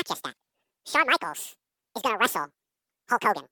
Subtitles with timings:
[0.00, 0.34] not just that.
[0.86, 1.56] Shawn Michaels
[1.94, 2.46] is going to wrestle
[3.10, 3.44] Hulk Hogan.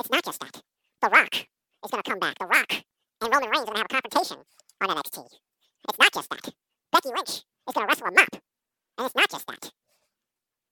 [0.00, 0.60] It's not just that.
[1.00, 2.38] The Rock is going to come back.
[2.40, 2.72] The Rock
[3.20, 4.38] and Roman Reigns are going to have a confrontation
[4.80, 5.26] on NXT.
[5.88, 6.54] It's not just that.
[6.90, 8.28] Becky Lynch is going to wrestle a mop.
[8.98, 9.70] And it's not just that.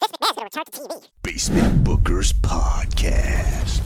[0.01, 1.09] Vince McMahon's going to return to TV.
[1.23, 3.81] Basement Bookers Podcast.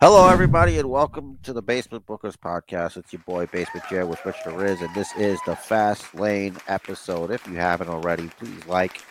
[0.00, 2.96] Hello, everybody, and welcome to the Basement Bookers Podcast.
[2.96, 7.32] It's your boy Basement Jay with the Riz, and this is the Fast Lane episode.
[7.32, 9.02] If you haven't already, please like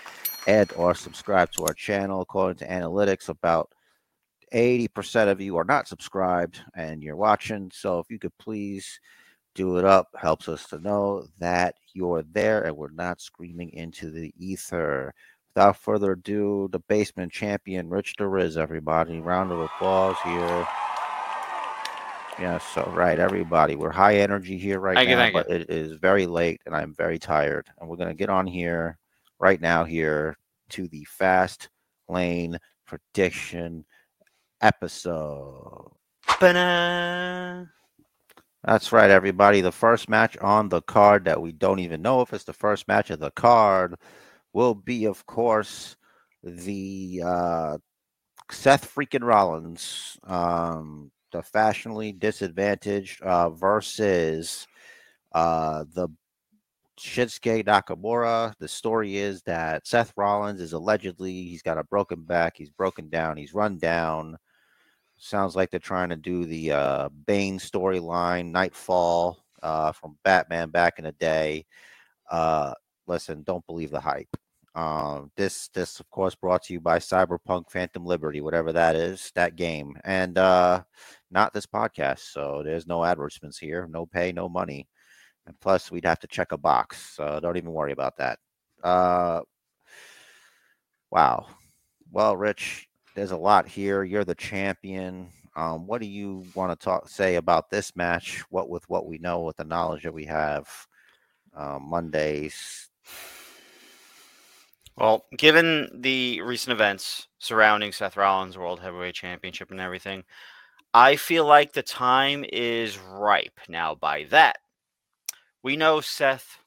[0.47, 2.21] and or subscribe to our channel.
[2.21, 3.71] According to analytics, about
[4.53, 7.69] 80% of you are not subscribed and you're watching.
[7.73, 8.99] So if you could please
[9.53, 14.09] do it up, helps us to know that you're there and we're not screaming into
[14.09, 15.13] the ether.
[15.53, 19.19] Without further ado, the basement champion, Rich the Riz, everybody.
[19.19, 20.67] Round of applause here.
[22.39, 23.75] Yeah, so right, everybody.
[23.75, 25.33] We're high energy here right Thank you, now, you.
[25.33, 27.67] but it is very late and I'm very tired.
[27.79, 28.99] And we're gonna get on here
[29.39, 30.37] right now here
[30.69, 31.69] to the fast
[32.09, 33.85] lane prediction
[34.61, 35.91] episode.
[36.39, 37.65] Ba-na.
[38.63, 39.61] That's right, everybody.
[39.61, 42.87] The first match on the card that we don't even know if it's the first
[42.87, 43.95] match of the card
[44.53, 45.95] will be, of course,
[46.43, 47.77] the uh,
[48.51, 54.67] Seth freaking Rollins, um, the fashionably disadvantaged uh, versus
[55.33, 56.09] uh, the
[56.99, 58.53] Shinsuke Nakamura.
[58.59, 63.09] The story is that Seth Rollins is allegedly he's got a broken back, he's broken
[63.09, 64.37] down, he's run down.
[65.17, 70.99] Sounds like they're trying to do the uh, Bane storyline, Nightfall uh, from Batman back
[70.99, 71.65] in the day.
[72.29, 72.73] Uh,
[73.07, 74.35] listen, don't believe the hype.
[74.75, 79.31] Um, this, this, of course, brought to you by Cyberpunk Phantom Liberty, whatever that is,
[79.33, 80.83] that game, and uh,
[81.31, 82.31] not this podcast.
[82.31, 84.87] So there's no advertisements here, no pay, no money,
[85.47, 87.15] and plus we'd have to check a box.
[87.15, 88.39] So don't even worry about that.
[88.83, 89.41] Uh,
[91.09, 91.47] wow.
[92.11, 94.03] Well, Rich, there's a lot here.
[94.03, 95.29] You're the champion.
[95.55, 98.43] Um, what do you want to talk say about this match?
[98.49, 100.69] What with what we know, with the knowledge that we have,
[101.55, 102.89] uh, Mondays.
[104.97, 110.23] Well, given the recent events surrounding Seth Rollins' World Heavyweight Championship and everything,
[110.93, 113.59] I feel like the time is ripe.
[113.69, 114.57] Now, by that,
[115.67, 116.59] we know Seth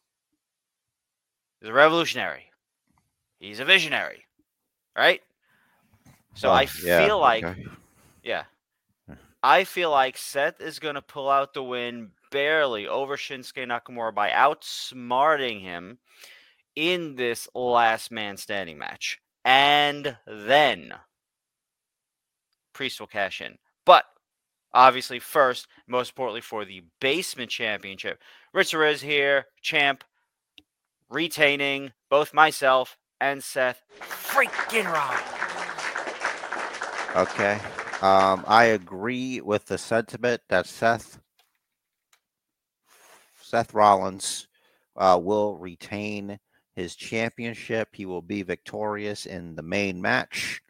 [1.62, 2.52] is a revolutionary.
[3.38, 4.26] He's a visionary,
[4.94, 5.22] right?
[6.34, 7.64] So I Oh, yeah, feel like, okay.
[8.22, 8.44] yeah,
[9.08, 9.14] Yeah.
[9.42, 14.14] I feel like Seth is going to pull out the win barely over Shinsuke Nakamura
[14.14, 15.96] by outsmarting him
[16.76, 19.18] in this last man standing match.
[19.46, 20.92] And then
[22.74, 23.56] Priest will cash in.
[23.86, 24.04] But
[24.74, 28.20] obviously, first, most importantly, for the basement championship,
[28.52, 30.02] Richard is here, champ,
[31.08, 35.40] retaining both myself and Seth freaking Rollins.
[37.14, 37.58] Okay.
[38.02, 41.20] Um, I agree with the sentiment that Seth
[43.42, 44.48] Seth Rollins
[44.96, 46.38] uh, will retain
[46.74, 47.88] his championship.
[47.92, 50.62] He will be victorious in the main match.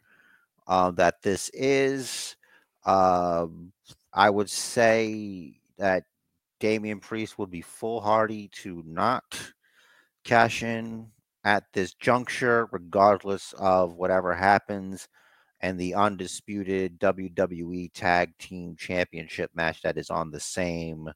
[0.67, 2.35] Uh, that this is,
[2.85, 3.71] um,
[4.13, 6.05] I would say that
[6.61, 9.23] Damian Priest would be foolhardy to not
[10.23, 11.07] cash in
[11.43, 15.07] at this juncture, regardless of whatever happens
[15.59, 21.09] and the undisputed WWE Tag Team Championship match that is on the same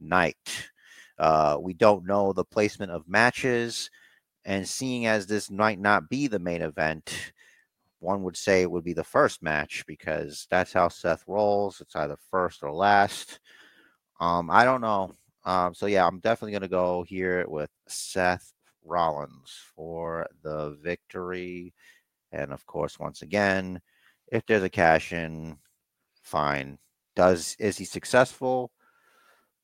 [0.00, 0.70] night.
[1.18, 3.90] Uh, we don't know the placement of matches,
[4.44, 7.32] and seeing as this might not be the main event,
[7.98, 11.80] one would say it would be the first match because that's how Seth rolls.
[11.80, 13.40] It's either first or last.
[14.20, 15.12] Um, I don't know.
[15.44, 18.52] Um, so yeah, I'm definitely gonna go here with Seth
[18.84, 21.74] Rollins for the victory.
[22.32, 23.80] And of course, once again,
[24.32, 25.58] if there's a cash in,
[26.22, 26.78] fine.
[27.16, 28.72] Does is he successful?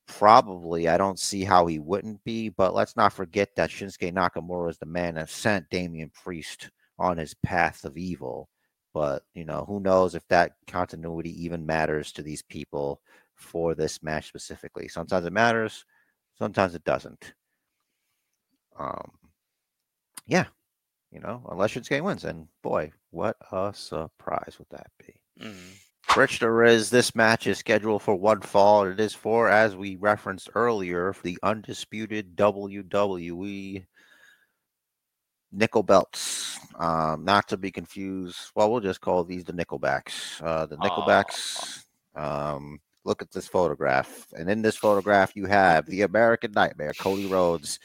[0.07, 0.87] Probably.
[0.89, 4.77] I don't see how he wouldn't be, but let's not forget that Shinsuke Nakamura is
[4.77, 6.69] the man that sent Damian Priest
[6.99, 8.49] on his path of evil.
[8.93, 13.01] But you know, who knows if that continuity even matters to these people
[13.41, 14.87] for this match specifically.
[14.87, 15.85] Sometimes it matters,
[16.37, 17.33] sometimes it doesn't.
[18.77, 19.11] Um
[20.27, 20.45] yeah,
[21.11, 22.23] you know, unless Shinsuke wins.
[22.23, 25.21] And boy, what a surprise would that be.
[25.39, 25.77] Mhm.
[26.15, 28.85] Rich there is this match is scheduled for one fall.
[28.85, 33.85] It is for, as we referenced earlier, for the undisputed WWE
[35.51, 36.59] nickel belts.
[36.75, 38.51] Um, not to be confused.
[38.55, 40.41] Well, we'll just call these the nickelbacks.
[40.41, 41.83] Uh, the nickelbacks.
[42.15, 47.25] Um, look at this photograph, and in this photograph, you have the American Nightmare, Cody
[47.25, 47.79] Rhodes,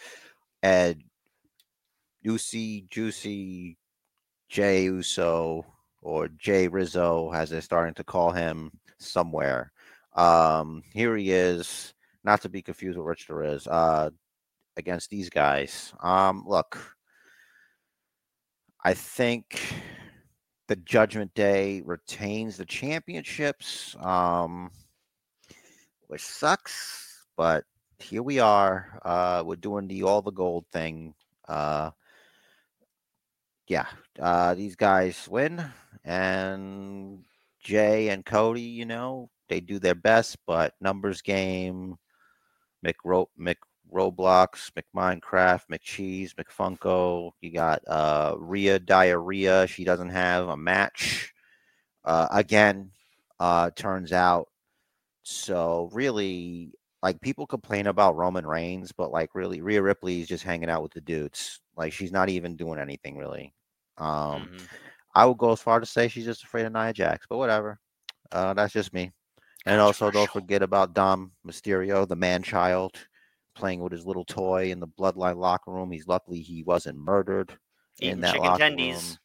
[0.62, 1.02] and
[2.24, 3.78] Juicy, Juicy,
[4.48, 5.64] Jey Uso
[6.02, 9.72] or Jay Rizzo, as they're starting to call him somewhere.
[10.14, 14.10] Um, here he is, not to be confused with Rich Torres, uh,
[14.76, 15.92] against these guys.
[16.00, 16.96] Um, look,
[18.84, 19.60] I think
[20.68, 24.70] the Judgment Day retains the championships, um,
[26.08, 27.64] which sucks, but
[27.98, 29.00] here we are.
[29.04, 31.14] Uh, we're doing the all the gold thing.
[31.48, 31.90] Uh,
[33.68, 33.86] yeah,
[34.20, 35.64] uh, these guys win,
[36.04, 37.24] and
[37.60, 41.96] Jey and Cody, you know, they do their best, but numbers game,
[42.84, 47.32] McRo- McRoblox, McMinecraft, McCheese, McFunko.
[47.40, 49.66] You got uh, Rhea Diarrhea.
[49.66, 51.32] She doesn't have a match.
[52.04, 52.92] Uh, again,
[53.40, 54.48] uh, turns out.
[55.28, 60.44] So really, like people complain about Roman Reigns, but like really, Rhea Ripley is just
[60.44, 61.60] hanging out with the dudes.
[61.76, 63.52] Like she's not even doing anything really.
[63.98, 64.68] Um, Mhm.
[65.14, 67.80] I would go as far to say she's just afraid of Nia Jax, but whatever.
[68.32, 69.12] Uh, that's just me.
[69.66, 73.08] And also, don't forget about Dom Mysterio, the man child,
[73.54, 75.90] playing with his little toy in the Bloodline locker room.
[75.90, 77.58] He's luckily he wasn't murdered
[78.00, 78.94] Eating in that chicken locker tendies.
[79.10, 79.18] room.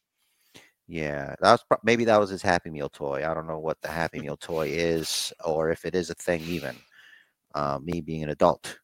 [0.92, 3.24] Yeah, that was maybe that was his Happy Meal toy.
[3.28, 6.42] I don't know what the Happy Meal toy is, or if it is a thing
[6.42, 6.76] even.
[7.54, 8.78] Uh, me being an adult,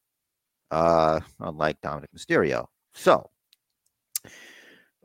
[0.72, 2.66] uh, unlike Dominic Mysterio.
[2.94, 3.30] So,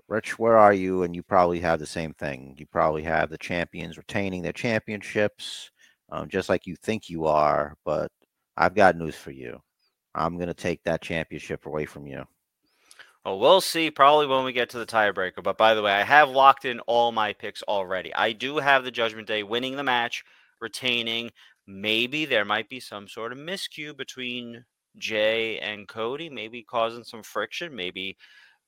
[0.08, 1.04] Rich, where are you?
[1.04, 2.56] And you probably have the same thing.
[2.58, 5.72] You probably have the champions retaining their championships,
[6.10, 7.76] um, just like you think you are.
[7.86, 8.12] But
[8.58, 9.60] I've got news for you.
[10.16, 12.26] I'm gonna take that championship away from you.
[13.26, 15.42] Well, we'll see probably when we get to the tiebreaker.
[15.42, 18.14] But by the way, I have locked in all my picks already.
[18.14, 20.24] I do have the Judgment Day winning the match,
[20.60, 21.32] retaining.
[21.66, 24.66] Maybe there might be some sort of miscue between
[24.98, 28.18] Jey and Cody, maybe causing some friction, maybe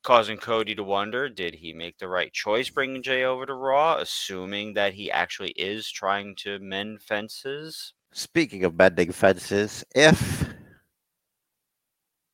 [0.04, 3.98] causing Cody to wonder did he make the right choice bringing Jey over to Raw,
[3.98, 7.94] assuming that he actually is trying to mend fences.
[8.14, 10.48] Speaking of mending fences, if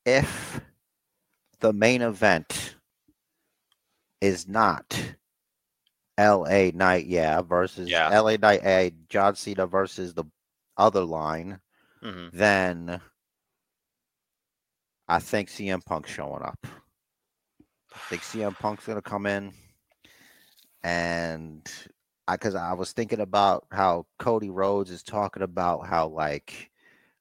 [0.06, 0.51] if
[1.62, 2.76] the main event
[4.20, 5.16] is not
[6.20, 8.20] LA Knight, yeah, versus Yeah.
[8.20, 10.26] LA Knight, A, John Cena versus the
[10.78, 11.60] other line,
[12.02, 13.00] hmm then
[15.08, 16.60] I think CM Punk's showing up.
[17.94, 19.54] I think CM Punk's gonna come in,
[20.84, 21.70] and
[22.28, 26.72] I because I was thinking about how Cody Rhodes is talking about how like,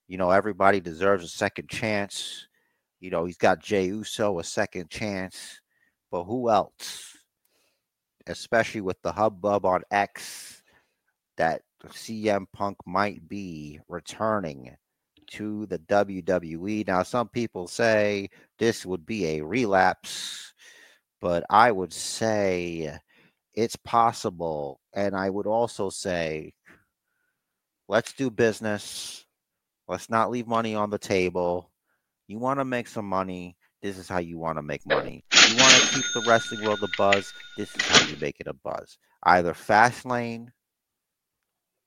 [0.09, 2.47] you know, everybody deserves a second chance.
[3.01, 5.61] You know, he's got Jey Uso a second chance,
[6.11, 7.17] but who else?
[8.27, 10.63] Especially with the hubbub on X,
[11.39, 14.77] that CM Punk might be returning
[15.29, 16.87] to the WWE.
[16.87, 20.53] Now, some people say this would be a relapse,
[21.21, 22.99] but I would say
[23.55, 24.81] it's possible.
[24.93, 26.53] And I would also say,
[27.89, 29.25] let's do business.
[29.89, 31.71] Let's not leave money on the table.
[32.31, 33.57] You want to make some money.
[33.83, 35.25] This is how you want to make money.
[35.49, 37.33] You want to keep the wrestling world a buzz.
[37.57, 38.99] This is how you make it a buzz.
[39.25, 40.53] Either fast lane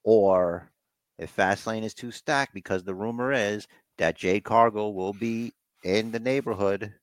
[0.03, 0.69] or
[1.17, 5.53] if fast lane is too stacked, because the rumor is that Jade Cargill will be
[5.85, 6.93] in the neighborhood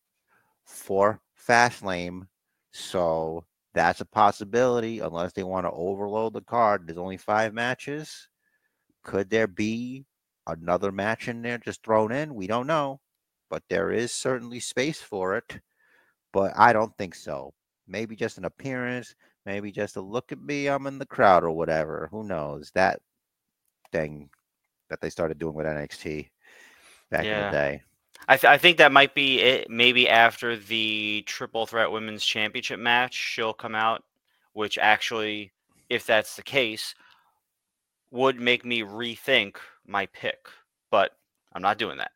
[0.67, 2.27] for fast lane.
[2.73, 6.87] So that's a possibility unless they want to overload the card.
[6.87, 8.29] There's only five matches.
[9.03, 10.05] Could there be
[10.47, 12.35] another match in there just thrown in?
[12.35, 13.01] We don't know,
[13.51, 15.61] but there is certainly space for it.
[16.33, 17.53] But I don't think so.
[17.89, 21.51] Maybe just an appearance, maybe just a look at me, I'm in the crowd or
[21.51, 22.09] whatever.
[22.13, 22.71] Who knows?
[22.75, 23.01] That
[23.93, 24.31] thing
[24.89, 26.31] that they started doing with NXT
[27.11, 27.83] back in the day.
[28.29, 29.71] I, th- I think that might be it.
[29.71, 34.05] Maybe after the Triple Threat Women's Championship match, she'll come out,
[34.53, 35.53] which actually,
[35.89, 36.95] if that's the case,
[38.11, 40.47] would make me rethink my pick.
[40.91, 41.13] But
[41.53, 42.13] I'm not doing that.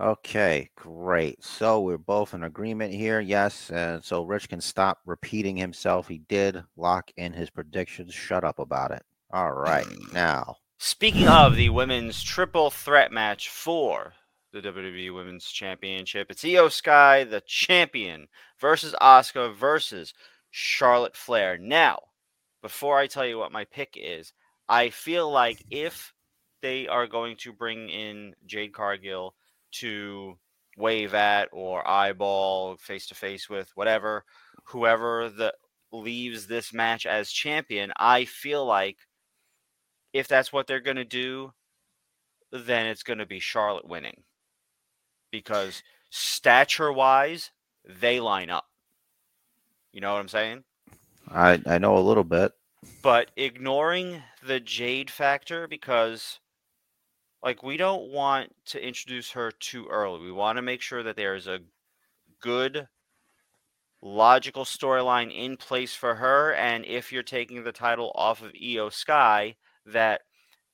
[0.00, 1.44] Okay, great.
[1.44, 3.20] So we're both in agreement here.
[3.20, 3.70] Yes.
[3.70, 6.08] And so Rich can stop repeating himself.
[6.08, 8.14] He did lock in his predictions.
[8.14, 9.02] Shut up about it.
[9.30, 9.86] All right.
[10.12, 14.14] Now, Speaking of the women's triple threat match for
[14.50, 18.28] the WWE Women's Championship, it's Io Sky, the champion,
[18.58, 20.14] versus Asuka versus
[20.50, 21.58] Charlotte Flair.
[21.58, 22.00] Now,
[22.62, 24.32] before I tell you what my pick is,
[24.70, 26.14] I feel like if
[26.62, 29.34] they are going to bring in Jade Cargill
[29.72, 30.38] to
[30.76, 34.24] wave at or eyeball face to face with whatever,
[34.64, 35.54] whoever that
[35.92, 38.98] leaves this match as champion, I feel like
[40.12, 41.52] if that's what they're going to do,
[42.52, 44.22] then it's going to be Charlotte winning.
[45.30, 47.50] Because stature wise,
[47.84, 48.66] they line up.
[49.92, 50.64] You know what I'm saying?
[51.30, 52.52] I I know a little bit.
[53.02, 56.40] But ignoring the Jade factor because
[57.42, 60.20] like we don't want to introduce her too early.
[60.20, 61.60] We want to make sure that there is a
[62.40, 62.88] good
[64.02, 68.88] logical storyline in place for her and if you're taking the title off of Io
[68.88, 70.22] Sky that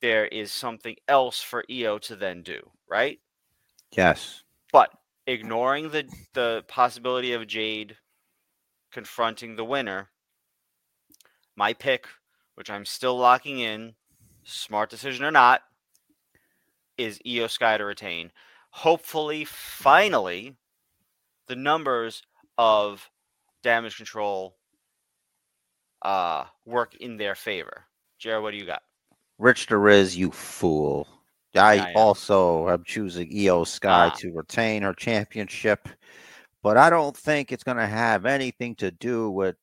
[0.01, 3.19] there is something else for Io to then do, right?
[3.97, 4.45] Yes.
[4.71, 4.91] But
[5.27, 7.97] ignoring the the possibility of Jade
[8.93, 10.11] confronting the winner,
[11.57, 12.07] my pick,
[12.55, 13.95] which I'm still locking in,
[14.45, 15.63] smart decision or not,
[16.99, 18.31] is Io Sky to retain.
[18.71, 20.55] Hopefully, finally,
[21.47, 22.23] the numbers
[22.59, 23.09] of
[23.63, 24.57] damage control
[26.03, 27.85] uh work in their favor.
[28.19, 28.83] Jared, what do you got?
[29.39, 31.07] Rich there is, you fool.
[31.55, 31.97] I, I am.
[31.97, 34.17] also am choosing Io Sky Ah.
[34.19, 35.89] to retain her championship,
[36.63, 39.57] but I don't think it's going to have anything to do with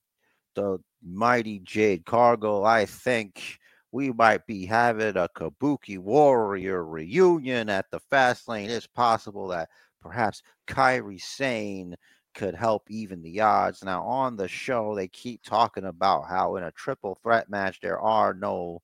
[0.55, 2.65] the mighty Jade Cargill.
[2.65, 3.59] I think
[3.93, 8.71] we might be having a Kabuki Warrior reunion at the Fast Lane.
[8.71, 9.69] It's possible that
[10.01, 11.95] perhaps Kairi Sane
[12.33, 13.83] could help even the odds.
[13.83, 18.01] Now, on the show, they keep talking about how in a triple threat match there
[18.01, 18.81] are no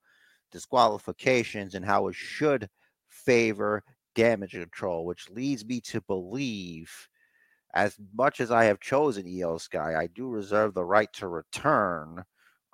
[0.52, 2.70] disqualifications and how it should
[3.08, 7.10] favor damage control, which leads me to believe,
[7.74, 12.24] as much as I have chosen Io Sky, I do reserve the right to return.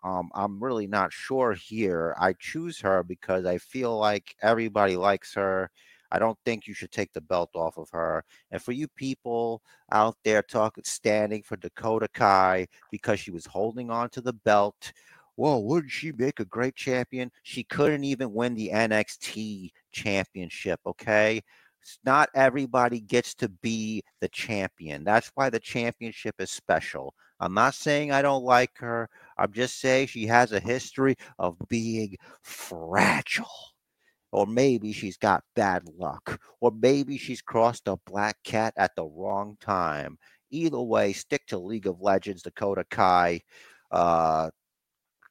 [0.05, 2.15] Um, I'm really not sure here.
[2.19, 5.71] I choose her because I feel like everybody likes her.
[6.11, 8.23] I don't think you should take the belt off of her.
[8.51, 13.89] And for you people out there talking, standing for Dakota Kai because she was holding
[13.89, 14.93] on to the belt,
[15.37, 17.31] whoa, wouldn't she make a great champion?
[17.43, 21.41] She couldn't even win the NXT championship, okay?
[22.05, 25.03] Not everybody gets to be the champion.
[25.03, 27.15] That's why the championship is special.
[27.39, 29.09] I'm not saying I don't like her.
[29.37, 33.45] I'm just saying she has a history of being fragile.
[34.31, 36.41] Or maybe she's got bad luck.
[36.59, 40.17] Or maybe she's crossed a black cat at the wrong time.
[40.51, 43.41] Either way, stick to League of Legends, Dakota Kai.
[43.91, 44.49] Uh,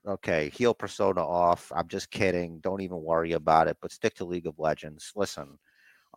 [0.06, 1.70] okay, heel persona off.
[1.74, 2.60] I'm just kidding.
[2.60, 3.76] Don't even worry about it.
[3.82, 5.12] But stick to League of Legends.
[5.14, 5.58] Listen,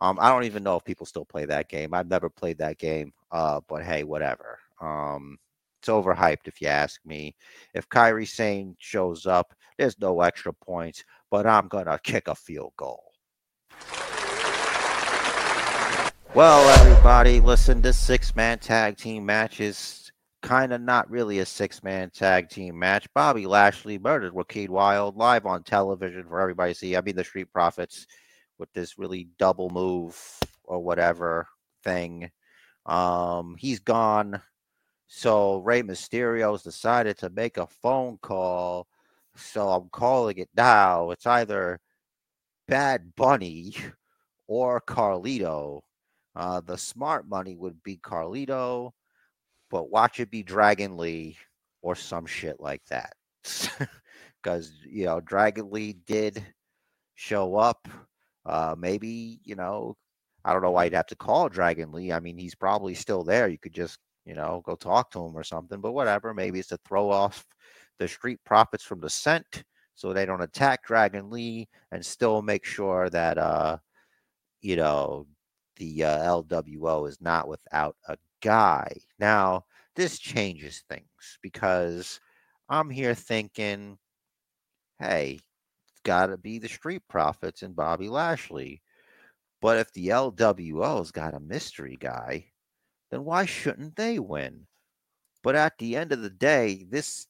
[0.00, 1.92] um, I don't even know if people still play that game.
[1.92, 3.12] I've never played that game.
[3.30, 4.58] Uh, but hey, whatever.
[4.80, 5.38] Um,
[5.78, 7.34] it's overhyped if you ask me.
[7.74, 12.72] If Kairi Sane shows up, there's no extra points, but I'm gonna kick a field
[12.76, 13.04] goal.
[16.34, 21.46] Well, everybody, listen, this six man tag team match is kind of not really a
[21.46, 23.06] six man tag team match.
[23.14, 26.96] Bobby Lashley murdered Joaquin Wilde live on television for everybody to see.
[26.96, 28.06] I mean, the Street Profits
[28.58, 30.20] with this really double move
[30.64, 31.46] or whatever
[31.82, 32.30] thing.
[32.86, 34.40] Um, he's gone.
[35.08, 38.86] So Rey Mysterio's decided to make a phone call.
[39.34, 41.10] So I'm calling it now.
[41.10, 41.80] It's either
[42.68, 43.74] Bad Bunny
[44.46, 45.80] or Carlito.
[46.36, 48.92] Uh, the smart money would be Carlito,
[49.70, 51.36] but watch it be Dragon Lee
[51.82, 53.14] or some shit like that.
[54.40, 56.42] Because, you know, Dragon Lee did
[57.16, 57.88] show up.
[58.46, 59.96] Uh, maybe, you know,
[60.44, 62.12] I don't know why you'd have to call Dragon Lee.
[62.12, 63.48] I mean, he's probably still there.
[63.48, 66.34] You could just, you know, go talk to him or something, but whatever.
[66.34, 67.46] Maybe it's to throw off
[67.98, 72.64] the street profits from the scent so they don't attack Dragon Lee and still make
[72.66, 73.78] sure that, uh,
[74.60, 75.26] you know,
[75.76, 78.92] the uh, LWO is not without a guy.
[79.18, 79.64] Now,
[79.96, 82.20] this changes things because
[82.68, 83.96] I'm here thinking,
[84.98, 85.40] hey,
[85.88, 88.82] it's got to be the Street Profits and Bobby Lashley.
[89.62, 92.46] But if the LWO's got a mystery guy,
[93.10, 94.66] then why shouldn't they win?
[95.42, 97.26] But at the end of the day, this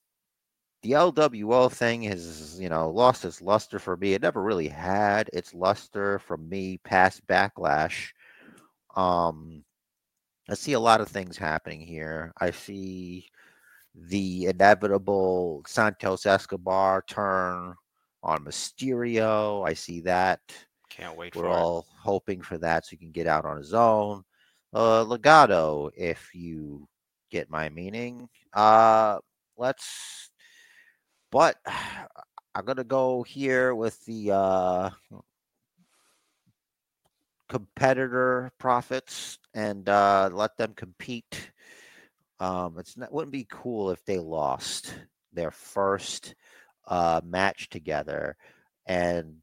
[0.82, 4.14] the LWO thing has, you know, lost its luster for me.
[4.14, 8.10] It never really had its luster from me past backlash.
[8.96, 9.64] Um
[10.50, 12.32] I see a lot of things happening here.
[12.40, 13.28] I see
[13.94, 17.74] the inevitable Santos Escobar turn
[18.22, 19.66] on Mysterio.
[19.66, 20.40] I see that.
[20.90, 23.74] Can't wait We're for all hoping for that so he can get out on his
[23.74, 24.24] own.
[24.74, 26.86] Uh, Legato, if you
[27.30, 28.28] get my meaning.
[28.52, 29.18] Uh,
[29.56, 30.30] let's.
[31.30, 31.56] But
[32.54, 34.90] I'm gonna go here with the uh,
[37.48, 41.50] competitor profits and uh, let them compete.
[42.40, 44.94] Um, it's not wouldn't be cool if they lost
[45.32, 46.34] their first
[46.86, 48.36] uh, match together,
[48.86, 49.36] and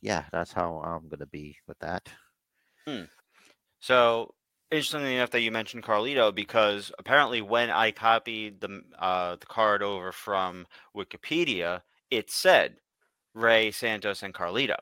[0.00, 2.08] yeah, that's how I'm gonna be with that.
[2.86, 3.08] it.
[3.80, 4.34] So
[4.72, 9.82] interestingly enough that you mentioned Carlito because apparently when I copied the uh, the card
[9.82, 12.76] over from Wikipedia, it said
[13.34, 14.76] Rey Santos and Carlito.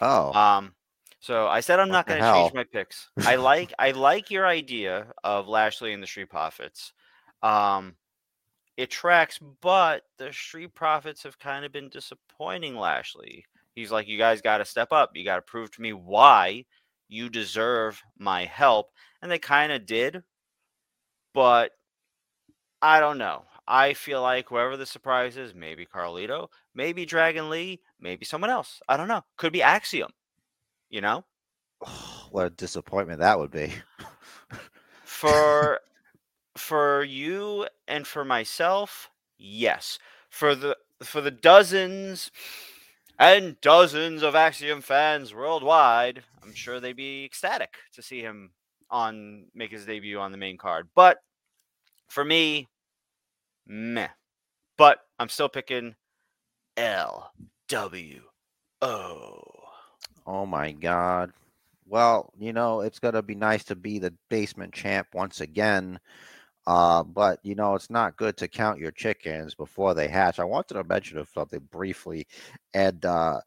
[0.00, 0.74] Oh, Um,
[1.20, 3.08] so I said I'm What not going to change my picks.
[3.24, 6.92] I like I like your idea of Lashley and the Street Profits.
[7.42, 7.96] Um,
[8.76, 13.46] it tracks, but the Street Profits have kind of been disappointing Lashley.
[13.74, 15.12] He's like, you guys got to step up.
[15.14, 16.64] You got to prove to me why
[17.08, 18.90] you deserve my help,
[19.22, 20.22] and they kind of did.
[21.32, 21.70] But
[22.82, 23.44] I don't know.
[23.66, 28.80] I feel like whoever the surprise is, maybe Carlito, maybe Dragon Lee, maybe someone else.
[28.88, 29.22] I don't know.
[29.36, 30.10] Could be Axiom.
[30.90, 31.24] You know,
[32.30, 33.72] what a disappointment that would be.
[35.04, 35.80] for
[36.56, 39.98] for you and for myself, yes.
[40.28, 42.30] For the for the dozens
[43.18, 48.50] and dozens of Axiom fans worldwide, I'm sure they'd be ecstatic to see him
[48.92, 50.88] on make his debut on the main card.
[50.94, 51.18] But
[52.08, 52.68] for me,
[53.66, 54.08] meh.
[54.76, 55.96] But I'm still picking
[56.76, 57.32] L
[57.68, 58.22] W
[58.82, 59.40] O.
[60.26, 61.32] Oh my God.
[61.86, 65.98] Well, you know, it's gonna be nice to be the basement champ once again.
[66.66, 70.38] Uh, but you know, it's not good to count your chickens before they hatch.
[70.38, 72.26] I wanted to mention something briefly,
[72.72, 73.40] and uh,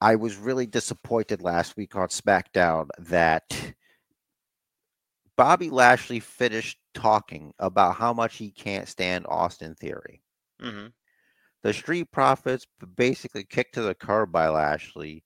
[0.00, 3.74] I was really disappointed last week on SmackDown that
[5.40, 10.22] Bobby Lashley finished talking about how much he can't stand Austin Theory.
[10.60, 10.88] hmm
[11.62, 15.24] The Street Profits basically kicked to the curb by Lashley,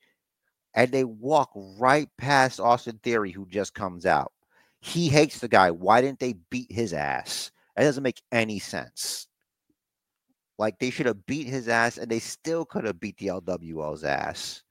[0.73, 4.33] and they walk right past Austin Theory, who just comes out.
[4.81, 5.73] He hates the guy.
[5.73, 7.51] Why didn't they beat his ass?
[7.77, 9.27] It doesn't make any sense.
[10.61, 14.05] Like they should have beat his ass, and they still could have beat the LWO's
[14.05, 14.63] ass.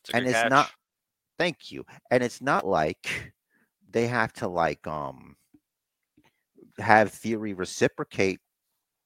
[0.00, 0.50] It's And it's catch.
[0.50, 0.72] not-
[1.38, 1.86] Thank you.
[2.10, 3.32] And it's not like
[3.92, 5.36] they have to like um
[6.78, 8.40] have theory reciprocate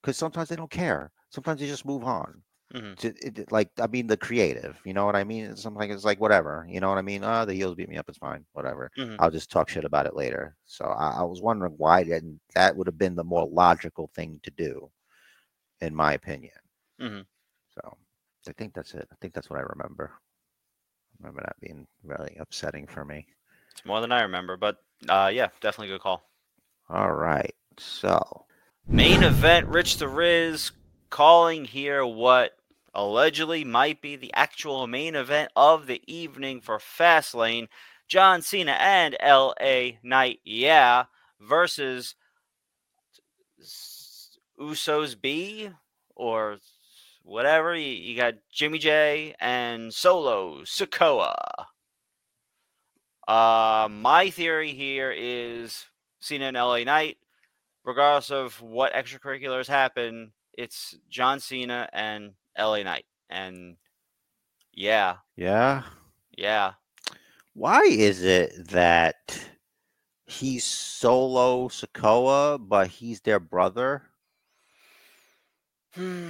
[0.02, 1.12] because sometimes they don't care.
[1.31, 2.43] Sometimes they just move on.
[2.75, 2.97] Mhm.
[2.99, 4.78] To, it, it- like I mean, the creative.
[4.84, 5.47] You know what I mean?
[5.47, 6.67] It's Something like, it's like whatever.
[6.71, 7.25] You know what I mean?
[7.25, 8.08] Oh, the heels beat me up.
[8.08, 8.45] It's fine.
[8.52, 8.91] Whatever.
[8.97, 9.21] Mhm.
[9.21, 10.56] I'll just talk shit about it later.
[10.67, 14.41] So I, I was wondering why didn't that would have been the more logical thing
[14.45, 14.91] to do,
[15.80, 16.54] in my opinion.
[16.99, 17.26] Mhm.
[17.69, 17.97] So
[18.49, 19.06] I think that's it.
[19.13, 20.13] I think that's what I remember.
[21.15, 23.26] I remember that being really upsetting for me.
[23.76, 24.76] It's more than I remember, but
[25.08, 26.23] uh, yeah, definitely good call.
[26.89, 27.54] All right.
[27.78, 28.47] So
[28.89, 30.73] Main event Rich the Riz
[31.10, 32.52] calling here what
[32.95, 37.69] allegedly might be the actual main event of the evening for Fastlane.
[38.08, 41.04] John Cena and LA Knight, yeah,
[41.41, 42.15] versus
[44.58, 45.71] Usos B
[46.15, 46.58] or
[47.25, 47.75] whatever.
[47.75, 51.34] You, you got Jimmy J and Solo Sikoa.
[53.26, 55.84] Uh, my theory here is
[56.21, 57.19] Cena and LA Knight
[57.86, 63.06] regardless of what extracurriculars happen, it's John Cena and LA Knight.
[63.30, 63.76] And
[64.73, 65.84] yeah, yeah,
[66.36, 66.75] yeah.
[67.54, 69.49] why is it that
[70.26, 74.02] he's solo Sikoa, but he's their brother?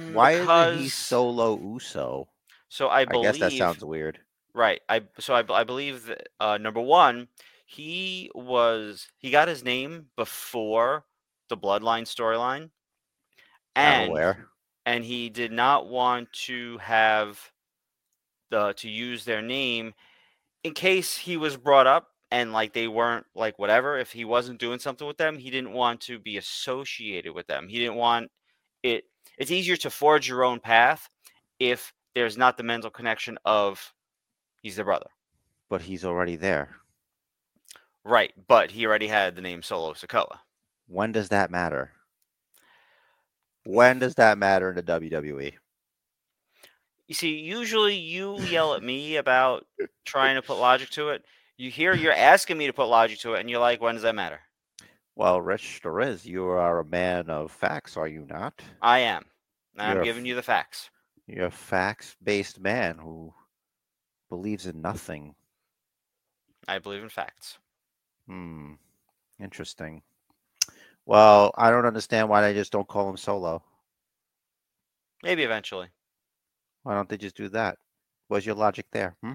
[0.07, 2.29] Why isn't he Hmm, solo Uso?
[2.69, 4.19] So I I, guess that sounds weird.
[4.57, 4.81] Right.
[4.89, 7.27] I so I, I believe that uh, number one,
[7.65, 11.05] he was he got his name before
[11.49, 12.71] the Bloodline storyline,
[13.75, 14.47] and aware.
[14.85, 17.39] and he did not want to have
[18.49, 19.93] the to use their name
[20.63, 24.59] in case he was brought up and like they weren't like whatever if he wasn't
[24.59, 28.29] doing something with them he didn't want to be associated with them he didn't want
[28.83, 29.03] it
[29.37, 31.09] it's easier to forge your own path
[31.59, 33.93] if there's not the mental connection of
[34.61, 35.09] he's the brother
[35.69, 36.75] But he's already there.
[38.03, 40.39] right but he already had the name solo sikoa
[40.87, 41.91] When does that matter?
[43.65, 44.83] When does that matter in the?
[44.83, 45.53] WWE?
[47.07, 49.65] You see, usually you yell at me about
[50.05, 51.25] trying to put logic to it.
[51.57, 54.03] You hear you're asking me to put logic to it, and you're like, when does
[54.03, 54.39] that matter?
[55.15, 58.61] Well, Rich Torres, you are a man of facts, are you not?
[58.81, 59.25] I am.
[59.77, 60.89] I'm You're giving you the facts.
[61.27, 63.33] You're a facts-based man who
[64.29, 65.35] believes in nothing.
[66.67, 67.59] I believe in facts.
[68.27, 68.73] Hmm.
[69.39, 70.01] Interesting.
[71.05, 73.63] Well, I don't understand why they just don't call him Solo.
[75.23, 75.89] Maybe eventually.
[76.83, 77.77] Why don't they just do that?
[78.27, 79.15] What's your logic there?
[79.23, 79.33] Hmm?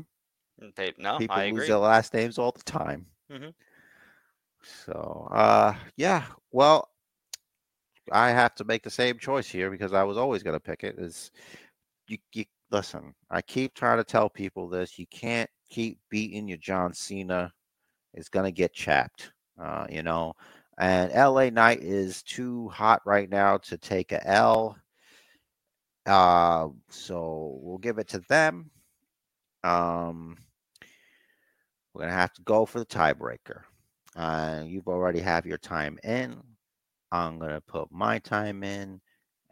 [0.77, 1.67] They, no, People I lose agree.
[1.69, 3.07] their last names all the time.
[3.31, 3.55] Mhm.
[4.63, 6.25] So, uh, yeah.
[6.51, 6.89] Well,
[8.13, 10.85] I have to make the same choice here because I was always going to pick
[10.85, 10.99] it.
[10.99, 11.31] Is
[12.07, 13.15] you, you listen?
[13.31, 14.99] I keep trying to tell people this.
[14.99, 17.53] You can't keep beating your John Cena
[18.15, 19.33] It's going to get chapped.
[19.61, 20.35] Uh, you know,
[20.79, 24.77] and LA Knight is too hot right now to take a L.
[26.07, 28.71] Uh, so we'll give it to them.
[29.65, 30.37] Um,
[31.95, 33.63] we're gonna have to go for the tiebreaker.
[34.17, 36.43] Uh, you've already have your time in.
[37.13, 39.01] I'm gonna put my time in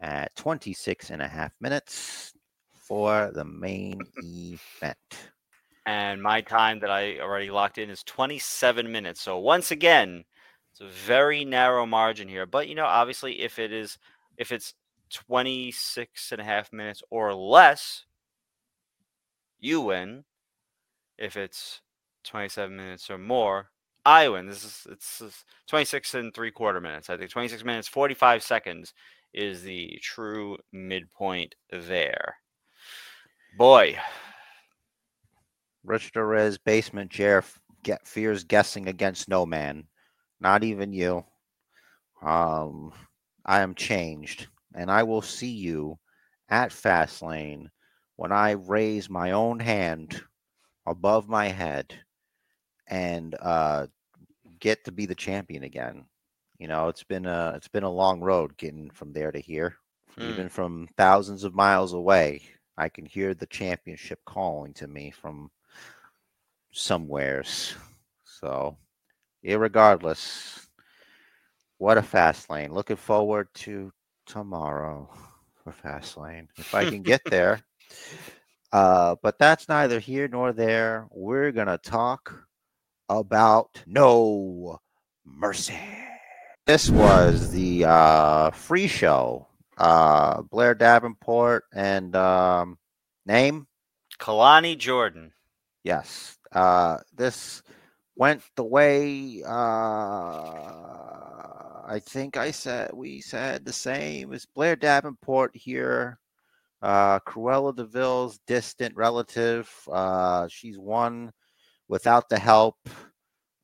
[0.01, 2.33] at 26 and a half minutes
[2.91, 4.97] for the main event.
[5.85, 9.21] And my time that I already locked in is 27 minutes.
[9.21, 10.25] So once again,
[10.73, 12.45] it's a very narrow margin here.
[12.45, 13.97] But you know, obviously, if it is
[14.35, 14.73] if it's
[15.09, 18.03] 26 and a half minutes or less,
[19.57, 20.25] you win.
[21.17, 21.79] If it's
[22.25, 23.69] 27 minutes or more,
[24.03, 24.47] I win.
[24.47, 27.09] This is it's, it's 26 and three quarter minutes.
[27.09, 28.93] I think 26 minutes 45 seconds
[29.33, 32.40] is the true midpoint there.
[33.57, 33.97] Boy,
[35.83, 37.43] Rich Derez, basement chair,
[37.83, 39.85] get fears guessing against no man,
[40.39, 41.25] not even you.
[42.21, 42.93] Um,
[43.45, 45.97] I am changed, and I will see you
[46.49, 47.67] at Fastlane
[48.15, 50.21] when I raise my own hand
[50.85, 51.93] above my head
[52.87, 53.87] and uh,
[54.59, 56.05] get to be the champion again.
[56.59, 59.77] You know, it's been a it's been a long road getting from there to here.
[60.15, 60.29] Hmm.
[60.29, 62.43] Even from thousands of miles away,
[62.77, 65.51] I can hear the championship calling to me from
[66.71, 67.75] somewheres.
[68.23, 68.77] So,
[69.45, 70.67] irregardless,
[71.77, 72.73] what a fast lane.
[72.73, 73.91] Looking forward to
[74.25, 75.09] tomorrow
[75.63, 77.61] for fast lane if I can get there.
[78.73, 81.05] Uh, but that's neither here nor there.
[81.11, 82.47] We're gonna talk
[83.09, 84.79] about no
[85.25, 85.77] mercy.
[86.65, 89.47] This was the uh, free show.
[89.81, 92.77] Uh, Blair Davenport and um,
[93.25, 93.65] name
[94.19, 95.33] Kelani Jordan.
[95.83, 96.37] Yes.
[96.51, 97.63] Uh, this
[98.15, 99.49] went the way uh,
[101.87, 106.19] I think I said we said the same as Blair Davenport here.
[106.83, 109.67] Uh, Cruella de Vil's distant relative.
[109.91, 111.31] Uh, she's won
[111.87, 112.77] without the help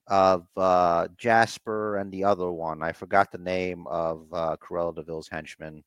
[0.08, 2.82] of uh, Jasper and the other one.
[2.82, 5.84] I forgot the name of uh, Cruella de Vil's henchman.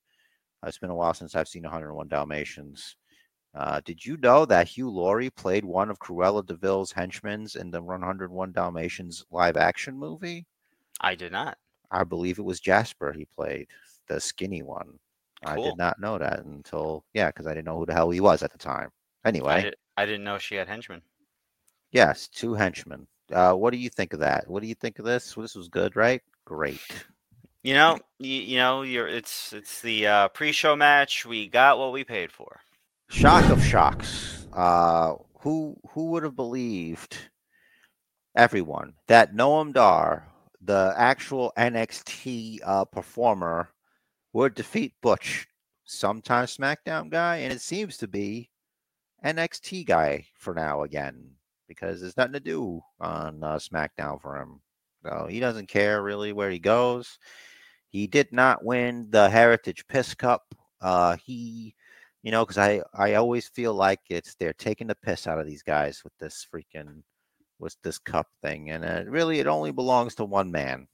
[0.66, 2.96] It's been a while since I've seen 101 Dalmatians.
[3.54, 7.70] Uh, did you know that Hugh Laurie played one of Cruella de Vil's henchmen in
[7.70, 10.46] the 101 Dalmatians live action movie?
[11.00, 11.58] I did not.
[11.90, 13.66] I believe it was Jasper he played,
[14.06, 14.98] the skinny one.
[15.44, 15.52] Cool.
[15.52, 18.20] I did not know that until, yeah, because I didn't know who the hell he
[18.20, 18.90] was at the time.
[19.24, 21.02] Anyway, I, did, I didn't know she had henchmen.
[21.90, 23.06] yes, two henchmen.
[23.32, 24.48] Uh, what do you think of that?
[24.48, 25.34] What do you think of this?
[25.34, 26.20] This was good, right?
[26.44, 26.80] Great.
[27.62, 31.26] You know, you, you know, you're it's it's the uh, pre-show match.
[31.26, 32.60] We got what we paid for.
[33.10, 34.46] Shock of shocks.
[34.54, 37.18] Uh, who who would have believed?
[38.34, 40.26] Everyone that Noam Dar,
[40.62, 43.68] the actual NXT uh, performer,
[44.32, 45.46] would defeat Butch,
[45.84, 48.48] sometime SmackDown guy, and it seems to be
[49.24, 51.32] NXT guy for now again
[51.68, 54.60] because there's nothing to do on uh, SmackDown for him.
[55.02, 57.18] So he doesn't care really where he goes.
[57.90, 60.54] He did not win the Heritage Piss Cup.
[60.80, 61.74] Uh, he
[62.22, 65.46] you know, because I I always feel like it's they're taking the piss out of
[65.46, 67.02] these guys with this freaking
[67.58, 70.86] with this cup thing, and uh, really it only belongs to one man.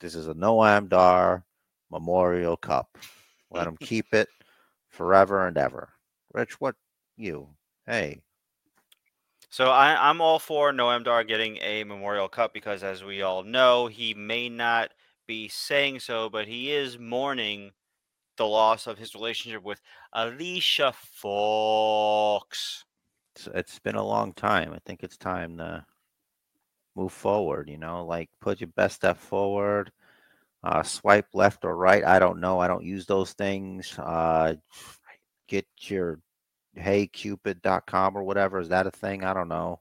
[0.00, 1.44] This is a Noam Dar
[1.90, 2.98] Memorial Cup.
[3.50, 4.28] Let him keep it
[4.88, 5.90] forever and ever.
[6.32, 6.76] Rich, what
[7.16, 7.48] you?
[7.86, 8.22] Hey,
[9.50, 13.42] So I, I'm all for Noam Dar getting a Memorial Cup because, as we all
[13.42, 14.90] know, he may not
[15.30, 17.70] be saying so, but he is mourning
[18.36, 19.80] the loss of his relationship with
[20.12, 22.84] Alicia Fox.
[23.36, 24.72] it's, it's been a long time.
[24.72, 25.86] I think it's time to
[26.96, 27.68] move forward.
[27.68, 29.92] You know, like put your best step forward.
[30.64, 32.04] Uh, swipe left or right.
[32.04, 32.58] I don't know.
[32.58, 33.96] I don't use those things.
[33.96, 34.56] Uh,
[35.46, 36.18] get your
[36.76, 38.58] heycupid.com or whatever.
[38.58, 39.22] Is that a thing?
[39.22, 39.78] I don't know.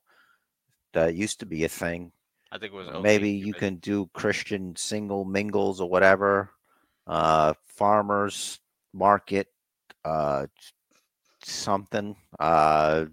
[0.94, 2.12] That used to be a thing.
[2.52, 6.50] I think it was Maybe you can do Christian single mingles or whatever.
[7.06, 8.60] Uh, farmers
[8.94, 9.48] market,
[10.04, 10.48] uh,
[11.44, 12.16] something.
[12.40, 13.06] Uh,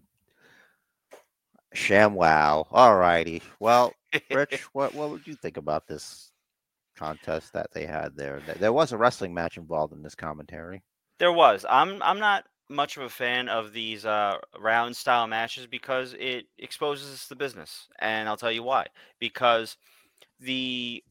[1.74, 2.66] ShamWow.
[2.70, 3.42] All righty.
[3.60, 3.92] Well,
[4.30, 6.32] Rich, what what would you think about this
[6.96, 8.40] contest that they had there?
[8.58, 10.82] There was a wrestling match involved in this commentary.
[11.18, 11.66] There was.
[11.68, 16.46] I'm I'm not much of a fan of these uh, round style matches because it
[16.58, 18.86] exposes the business, and I'll tell you why.
[19.18, 19.76] Because
[20.40, 21.02] the,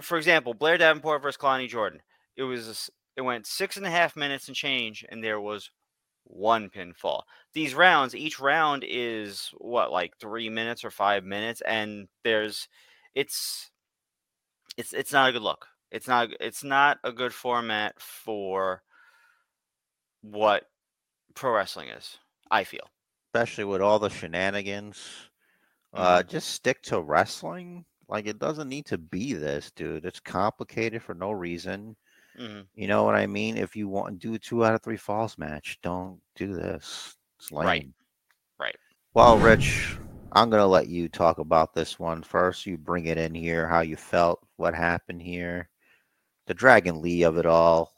[0.00, 2.00] for example, Blair Davenport versus Kelani Jordan,
[2.36, 5.70] it was it went six and a half minutes and change, and there was
[6.24, 7.22] one pinfall.
[7.54, 12.68] These rounds, each round is what like 3 minutes or 5 minutes and there's
[13.14, 13.70] it's
[14.76, 15.66] it's it's not a good look.
[15.90, 18.82] It's not it's not a good format for
[20.22, 20.64] what
[21.38, 22.18] pro wrestling is,
[22.50, 22.88] I feel.
[23.28, 24.96] especially with all the shenanigans.
[25.94, 26.02] Mm-hmm.
[26.04, 27.84] Uh, just stick to wrestling.
[28.08, 30.04] Like it doesn't need to be this, dude.
[30.04, 31.94] It's complicated for no reason.
[32.38, 32.66] Mhm.
[32.74, 33.56] You know what I mean?
[33.58, 37.14] If you want to do a two out of three falls match, don't do this.
[37.38, 37.66] It's lame.
[37.66, 37.88] Right.
[38.58, 38.76] Right.
[39.14, 39.98] Well, Rich,
[40.32, 42.64] I'm gonna let you talk about this one first.
[42.66, 45.68] You bring it in here, how you felt, what happened here,
[46.46, 47.92] the Dragon Lee of it all.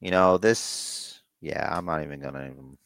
[0.00, 1.13] You know this.
[1.44, 2.78] Yeah, I'm not even gonna even.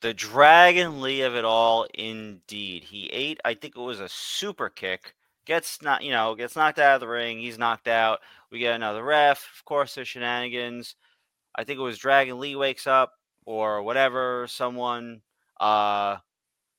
[0.00, 2.84] The Dragon Lee of it all, indeed.
[2.84, 5.14] He ate, I think it was a super kick.
[5.44, 7.38] Gets not, you know, gets knocked out of the ring.
[7.38, 8.20] He's knocked out.
[8.50, 9.46] We get another ref.
[9.58, 10.94] Of course, there's shenanigans.
[11.54, 13.12] I think it was Dragon Lee wakes up
[13.44, 14.46] or whatever.
[14.48, 15.20] Someone,
[15.60, 16.16] uh,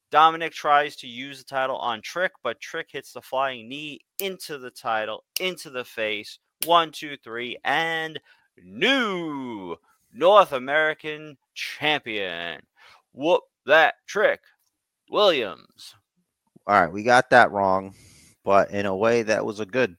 [0.09, 4.57] Dominic tries to use the title on Trick, but Trick hits the flying knee into
[4.57, 6.39] the title, into the face.
[6.65, 8.19] One, two, three, and
[8.63, 9.77] new
[10.15, 12.61] North American champion.
[13.11, 14.41] Whoop that trick,
[15.09, 15.95] Williams.
[16.65, 17.93] All right, we got that wrong,
[18.43, 19.97] but in a way that was a good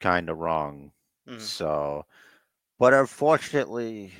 [0.00, 0.92] kind of wrong.
[1.26, 1.40] Mhm.
[1.40, 2.06] So,
[2.78, 4.12] but unfortunately,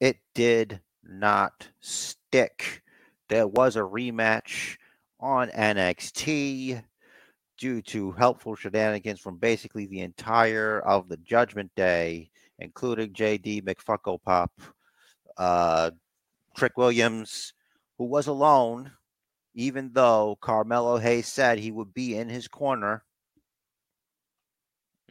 [0.00, 2.82] it did not stick.
[3.28, 4.78] There was a rematch
[5.20, 6.82] on NXT
[7.58, 14.22] due to helpful shenanigans from basically the entire of the Judgment Day, including JD McFucko
[14.22, 14.52] Pop,
[15.36, 15.90] uh,
[16.56, 17.52] Trick Williams,
[17.98, 18.92] who was alone,
[19.54, 23.04] even though Carmelo Hayes said he would be in his corner.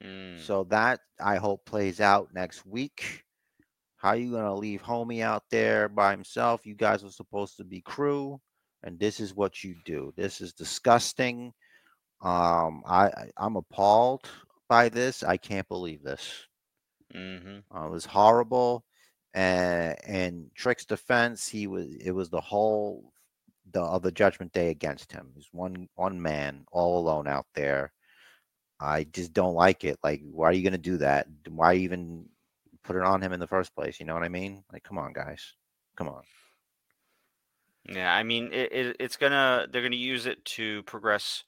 [0.03, 0.39] Mm.
[0.39, 3.23] So that I hope plays out next week.
[3.97, 6.65] How you gonna leave homie out there by himself?
[6.65, 8.39] You guys are supposed to be crew,
[8.83, 10.13] and this is what you do.
[10.15, 11.51] This is disgusting.
[12.21, 14.29] Um, I- I'm appalled
[14.69, 15.23] by this.
[15.23, 16.47] I can't believe this.
[17.13, 18.85] Hmm Uh, it was horrible.
[19.33, 23.13] And and Trick's defense, he was it was the whole
[23.71, 25.31] the other Judgment Day against him.
[25.35, 27.93] He's one one man all alone out there.
[28.79, 29.99] I just don't like it.
[30.03, 31.27] Like, why are you gonna do that?
[31.49, 32.29] Why even
[32.83, 33.99] put it on him in the first place?
[33.99, 34.63] You know what I mean?
[34.73, 35.53] Like, come on, guys,
[35.97, 36.23] come on.
[37.89, 41.43] Yeah, I mean, it, it, it's gonna they're gonna use it to progress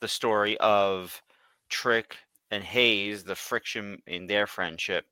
[0.00, 1.22] the story of
[1.68, 2.18] Trick
[2.54, 5.04] and Hayes, the friction in their friendship.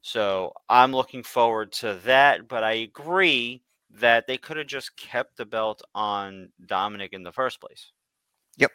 [0.00, 5.36] So I'm looking forward to that, but I agree that they could have just kept
[5.36, 7.92] the belt on Dominic in the first place.
[8.56, 8.70] Yep.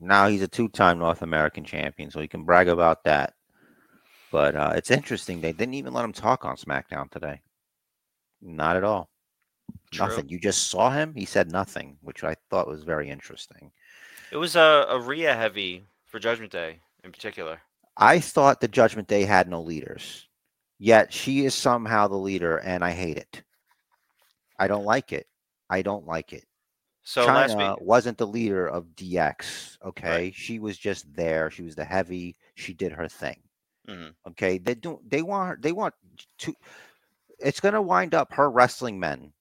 [0.00, 3.34] Now he's a two-time North American champion, so he can brag about that.
[4.30, 7.40] But uh, it's interesting they didn't even let him talk on SmackDown today.
[8.40, 9.10] Not at all.
[9.90, 10.06] True.
[10.06, 10.28] Nothing.
[10.28, 11.14] You just saw him.
[11.14, 13.72] He said nothing, which I thought was very interesting.
[14.30, 17.60] It was a, a Rhea heavy for Judgment Day in particular.
[17.96, 20.26] I thought the Judgment Day had no leaders,
[20.78, 23.42] yet she is somehow the leader, and I hate it.
[24.58, 25.26] I don't like it.
[25.70, 26.44] I don't like it.
[27.02, 29.78] So Chyna week, wasn't the leader of DX.
[29.84, 31.50] Okay, she was just there.
[31.50, 32.36] She was the heavy.
[32.54, 33.40] She did her thing.
[33.88, 34.14] Mhm.
[34.28, 35.08] Okay, they don't.
[35.08, 35.48] They want.
[35.48, 35.94] her- They want
[36.38, 36.54] to.
[37.38, 39.32] It's gonna wind up her wrestling men.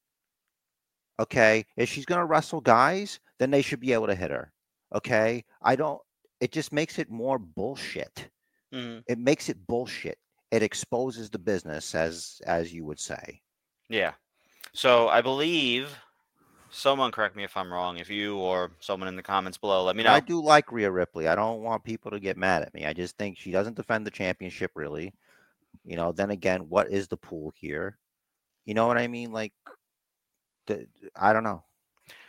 [1.19, 4.53] Okay, if she's gonna wrestle guys, then they should be able to hit her.
[4.93, 6.01] Okay, I don't.
[6.39, 8.29] It just makes it more bullshit.
[8.73, 9.03] Mhm.
[9.07, 10.19] It makes it bullshit.
[10.51, 13.41] It exposes the business, as as you would say.
[13.89, 14.13] Yeah.
[14.73, 15.97] So I believe
[16.69, 17.97] someone correct me if I'm wrong.
[17.97, 20.11] If you or someone in the comments below, let me know.
[20.11, 21.27] I do like Rhea Ripley.
[21.27, 22.85] I don't want people to get mad at me.
[22.85, 25.13] I just think she doesn't defend the championship really.
[25.83, 27.97] You know, then again, what is the pool here?
[28.65, 29.31] You know what I mean?
[29.31, 29.53] Like,
[30.65, 31.63] the, I don't know.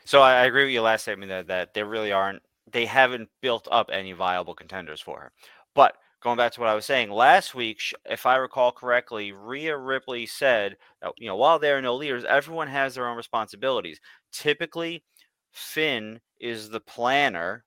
[0.05, 3.29] So I, I agree with your last statement that that there really aren't they haven't
[3.41, 5.33] built up any viable contenders for her.
[5.75, 9.77] But going back to what I was saying last week, if I recall correctly, Rhea
[9.77, 14.01] Ripley said that you know while there are no leaders, everyone has their own responsibilities.
[14.33, 15.05] Typically,
[15.53, 17.65] Finn is the planner,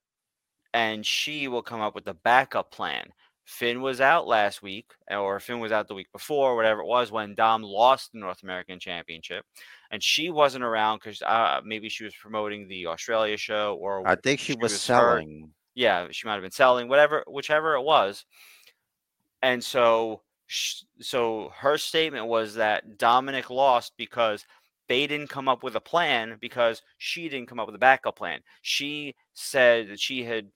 [0.73, 3.07] and she will come up with the backup plan.
[3.45, 7.11] Finn was out last week, or Finn was out the week before, whatever it was,
[7.11, 9.45] when Dom lost the North American Championship
[9.91, 14.15] and she wasn't around because uh, maybe she was promoting the Australia show or I
[14.15, 15.25] think she she was was hurt.
[15.25, 15.51] selling.
[15.75, 18.25] yeah, she might have been selling whatever, whichever it was.
[19.41, 20.21] And so,
[21.01, 24.45] so her statement was that Dominic lost because
[24.87, 28.17] they didn't come up with a plan because she didn't come up with a backup
[28.17, 28.41] plan.
[28.61, 30.49] She said that she had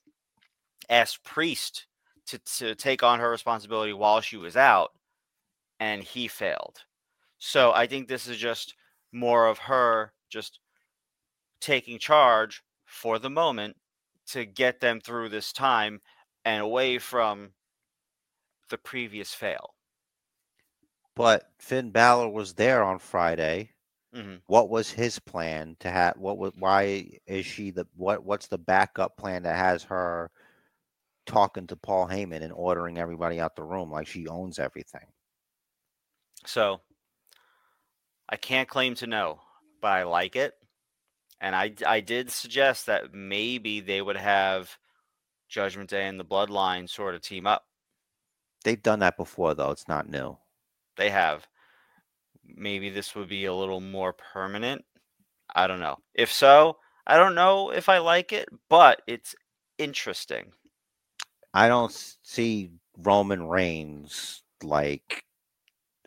[0.89, 1.87] asked Priest
[2.27, 4.91] to, to take on her responsibility while she was out,
[5.79, 6.85] and he failed.
[7.39, 8.75] So I think this is just
[9.13, 10.59] more of her just
[11.59, 13.75] taking charge for the moment
[14.27, 16.01] to get them through this time
[16.45, 17.53] and away from
[18.69, 19.73] the previous fail.
[21.15, 23.73] But Finn Balor was there on Friday.
[24.13, 24.41] Mhm.
[24.47, 26.17] What was his plan to have?
[26.17, 26.53] What was?
[26.57, 27.87] Why is she the?
[27.95, 28.23] What?
[28.25, 30.31] What's the backup plan that has her
[31.25, 35.07] talking to Paul Heyman and ordering everybody out the room like she owns everything?
[36.45, 36.81] So
[38.29, 39.39] I can't claim to know,
[39.81, 40.53] but I like it.
[41.41, 44.77] And I, I did suggest that maybe they would have
[45.49, 47.65] Judgment Day and the Bloodline sort of team up.
[48.63, 49.71] They've done that before, though.
[49.71, 50.37] It's not new.
[50.97, 51.47] They have.
[52.43, 54.85] Maybe this would be a little more permanent.
[55.53, 55.97] I don't know.
[56.13, 59.35] If so, I don't know if I like it, but it's
[59.77, 60.51] interesting.
[61.55, 61.91] I don't
[62.21, 65.25] see Roman Reigns like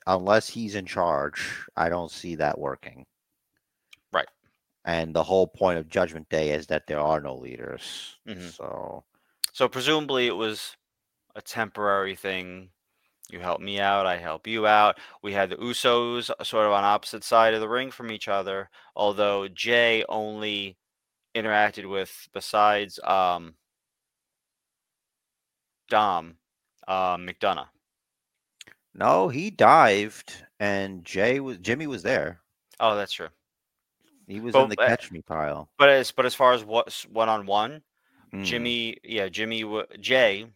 [0.07, 1.67] unless he's in charge.
[1.77, 3.07] I don't see that working.
[4.13, 4.29] Right.
[4.85, 8.19] And the whole point of Judgment Day is that there are no leaders.
[8.27, 8.57] Mhm.
[8.57, 9.05] So
[9.53, 10.77] So presumably it was
[11.37, 12.73] a temporary thing.
[13.31, 14.99] You help me out, I help you out.
[15.23, 18.29] We had the Usos uh, sort of on opposite side of the ring from each
[18.29, 20.79] other, although Jey only
[21.35, 23.57] interacted with besides um
[25.88, 26.37] Dom
[26.87, 27.68] uh, McDonagh.
[28.94, 32.40] no, he dived, and Jey was Jimmy was there.
[32.81, 33.29] Oh, that's true.
[34.27, 35.70] He was But, in the uh, catch me pile.
[35.79, 37.83] But as but as far as what one on one,
[38.33, 38.44] Mm.
[38.44, 39.64] Jimmy, yeah, Jimmy
[40.01, 40.46] Jey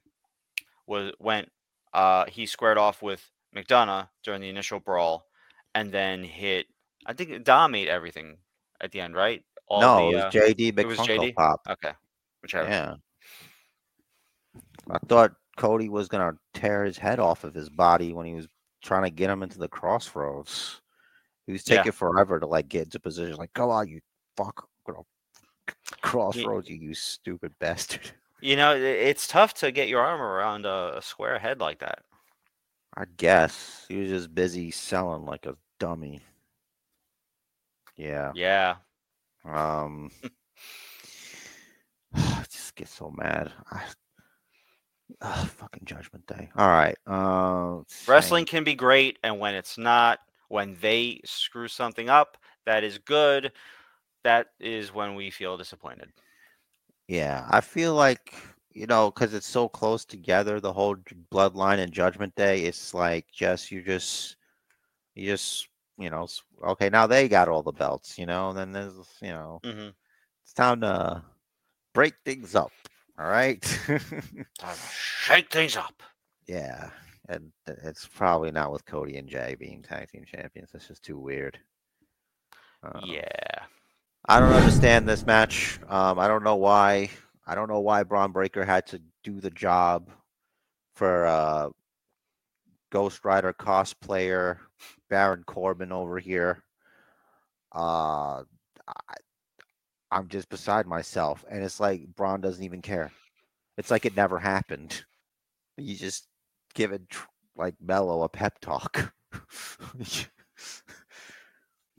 [0.87, 1.51] was went.
[1.93, 5.27] Uh, he squared off with McDonagh during the initial brawl,
[5.75, 6.67] and then hit.
[7.07, 8.39] I think Dom ate everything
[8.81, 9.43] at the end, right?
[9.69, 11.35] All no, the, it uh, was JD it was JD?
[11.35, 11.61] Pop.
[11.69, 11.93] okay,
[12.43, 12.69] whichever.
[12.69, 12.95] Yeah.
[14.91, 18.49] I thought Cody was gonna tear his head off of his body when he was
[18.83, 20.81] trying to get him into the crossroads.
[21.47, 21.79] He was Yeah.
[21.79, 23.37] taking forever to like get into position.
[23.37, 24.01] Like, come on, you
[24.37, 24.69] fuck,
[26.01, 28.11] crossroads, you you stupid bastard.
[28.45, 32.01] You know, it's tough to get your arm around a, a square head like that.
[32.97, 36.23] I guess he was just busy selling like a dummy.
[37.97, 38.33] Yeah.
[38.35, 38.77] Yeah,
[39.45, 40.11] Um.
[42.15, 43.53] I just get so mad.
[43.71, 43.83] I,
[45.21, 46.51] Ugh, fucking Judgment Day.
[46.57, 46.97] All right.
[47.07, 52.85] Uh, wrestling can be great, and when it's not, when they screw something up, that
[52.85, 53.53] is good.
[54.25, 56.13] That is when we feel disappointed.
[57.09, 58.35] Yeah, I feel like
[58.73, 60.61] you know because it's so close together.
[60.61, 60.97] The whole
[61.31, 62.63] Bloodline and Judgment Day.
[62.65, 64.37] It's like just you just
[65.15, 66.27] you just you know
[66.65, 68.19] okay now they got all the belts.
[68.19, 69.89] You know, and then there's you know hmm
[70.45, 71.23] it's time to
[71.95, 72.73] break things up.
[73.23, 73.63] All right.
[73.87, 74.01] Time
[74.75, 76.03] to shake things up.
[76.49, 76.91] Yeah,
[77.29, 80.71] and it's probably not with Cody and Jey being tag team champions.
[80.75, 81.57] It's just too weird.
[82.83, 83.29] Um, Yeah.
[84.29, 85.79] I don't understand this match.
[85.89, 87.11] Um, I don't know why.
[87.47, 90.11] I don't know why Bron Breakker had to do the job
[90.97, 91.69] for uh,
[92.91, 94.59] Ghost Rider cosplayer
[95.09, 96.65] Baron Corbin over here.
[97.73, 98.43] Uh,
[98.89, 99.15] I,
[100.13, 103.11] I'm just beside myself, and it's like Bron doesn't even care.
[103.79, 105.05] It's like it never happened.
[105.79, 106.29] You just
[106.75, 107.01] give it
[107.57, 109.15] like Mello a pep talk.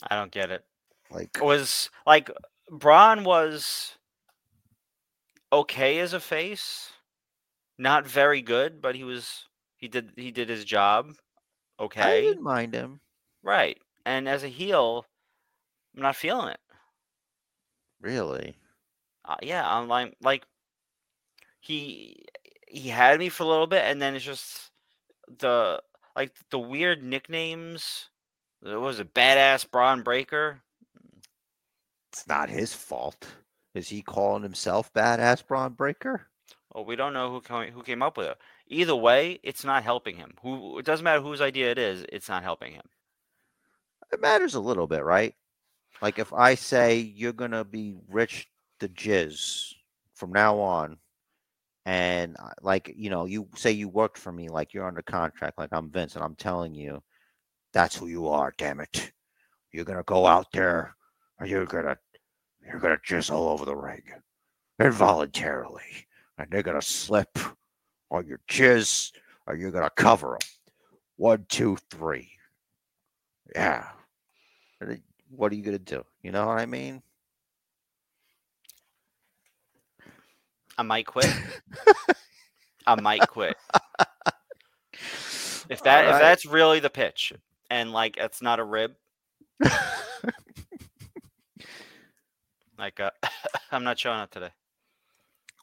[0.04, 0.64] I don't get it.
[1.10, 2.30] like Was like
[2.70, 3.98] Bron was
[5.52, 6.92] okay as a face,
[7.80, 9.46] not very good, but he was
[9.78, 11.16] he did he did his job.
[11.80, 13.00] Okay, I didn't mind him.
[13.42, 13.80] right.
[14.06, 15.08] And as a heel,
[15.96, 16.60] I'm not feeling it.
[18.04, 18.58] Really.
[19.24, 20.46] Uh, yeah, I'm like like
[21.62, 22.26] he
[22.68, 24.72] he had me for a little bit, and then it's just
[25.40, 25.82] the
[26.16, 28.10] like the weird nicknames.
[28.62, 30.62] It was a badass Bron Breakker.
[32.12, 33.26] It's not his fault.
[33.74, 36.28] Is he calling himself badass Bron Breakker?
[36.74, 38.38] Well, we don't know who came, who came up with it.
[38.68, 40.34] Either way, it's not helping him.
[40.42, 42.06] Who it doesn't matter whose idea it is.
[42.10, 42.86] It's not helping him.
[44.12, 45.34] It matters a little bit, right?
[46.04, 48.50] Like if I say you're gonna be rich
[48.82, 49.72] the jizz
[50.16, 50.98] from now on,
[51.86, 55.70] and like you know, you say you worked for me, like you're under contract, like
[55.72, 57.02] I'm Vince, and I'm telling you,
[57.72, 58.54] that's who you are.
[58.58, 59.14] Damn it,
[59.72, 60.94] you're gonna go out there,
[61.40, 61.98] and you're gonna
[62.62, 64.04] you're gonna jizz all over the ring,
[64.82, 66.06] involuntarily,
[66.38, 67.40] and they're gonna slip
[68.12, 69.14] on your jizz,
[69.48, 70.50] or you're gonna cover them.
[71.16, 72.30] One, two, three.
[73.56, 73.88] Yeah.
[75.36, 76.04] What are you gonna do?
[76.22, 77.02] You know what I mean?
[80.78, 81.32] I might quit.
[82.88, 83.56] I might quit.
[85.70, 87.34] If that if that's really the pitch,
[87.70, 88.94] and like it's not a rib.
[92.84, 93.12] Like uh,
[93.72, 94.50] I'm not showing up today.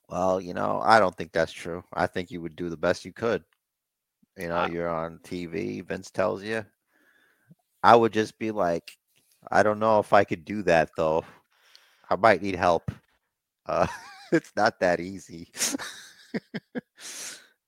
[0.09, 1.85] well, you know, I don't think that's true.
[1.93, 3.45] I think you would do the best you could.
[4.39, 5.85] You know, you're on TV.
[5.87, 6.65] Vince tells you.
[7.83, 8.97] I would just be like,
[9.49, 11.25] I don't know if I could do that though.
[12.09, 12.91] I might need help.
[13.67, 13.87] Uh,
[14.33, 15.49] it's not that easy.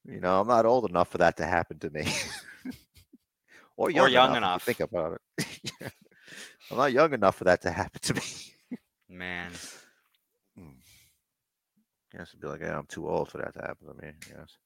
[0.04, 2.06] you know, I'm not old enough for that to happen to me.
[3.76, 4.36] or young, young enough.
[4.36, 4.62] enough.
[4.64, 5.92] Think about it.
[6.70, 8.22] I'm not young enough for that to happen to me.
[9.08, 9.52] Man,
[12.14, 14.12] Yes, it'd be like, yeah, I'm too old for that to happen to me.
[14.28, 14.58] Yes.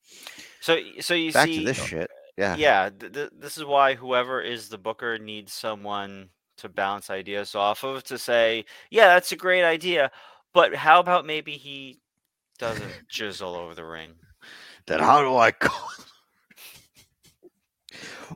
[0.61, 2.11] so so you Back see, to this shit.
[2.37, 2.57] Yeah.
[2.57, 7.55] yeah, th- th- this is why whoever is the booker needs someone to bounce ideas
[7.55, 10.11] off of to say, yeah, that's a great idea,
[10.53, 12.01] but how about maybe he
[12.59, 14.13] doesn't jizzle over the ring?
[14.87, 15.89] Then how do I call?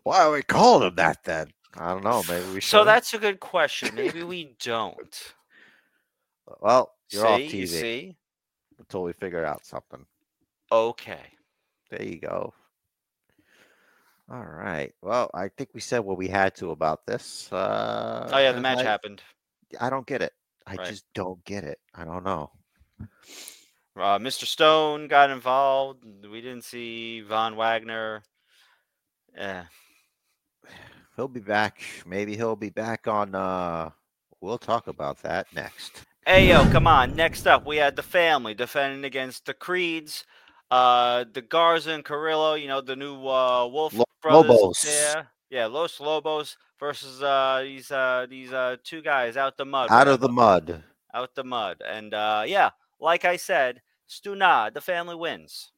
[0.02, 1.52] Why are we calling him that then?
[1.76, 2.22] I don't know.
[2.28, 2.70] Maybe we should.
[2.70, 3.94] So that's a good question.
[3.94, 5.34] Maybe we don't.
[6.50, 8.16] Uh, well, you're off see, you TV see?
[8.78, 10.04] until we figure out something.
[10.72, 11.20] Okay.
[11.90, 12.52] There you go.
[14.30, 14.92] All right.
[15.02, 17.52] Well, I think we said what we had to about this.
[17.52, 19.22] Uh, Oh yeah, the match I, happened.
[19.80, 20.32] I don't get it.
[20.66, 20.86] I Right.
[20.86, 21.78] just don't get it.
[21.94, 22.52] I don't know.
[23.96, 24.44] Uh, Mr.
[24.46, 26.04] Stone got involved.
[26.24, 28.22] We didn't see Von Wagner.
[29.36, 29.62] Eh.
[31.16, 31.82] He'll be back.
[32.06, 33.34] Maybe he'll be back on.
[33.34, 33.90] uh
[34.40, 36.06] We'll talk about that next.
[36.26, 37.14] Hey yo, come on.
[37.14, 40.24] Next up, we had the family defending against the Creeds.
[40.70, 44.50] Uh, the Garza and Carrillo, you know, the new uh, Wolf Lo- brothers.
[44.50, 44.84] Lobos.
[44.86, 49.90] Yeah, yeah, Los Lobos versus uh these uh these uh two guys out the mud.
[49.90, 50.82] Out of the mud.
[51.14, 55.72] out the mud, and uh yeah, like I said, Stunad, the family wins.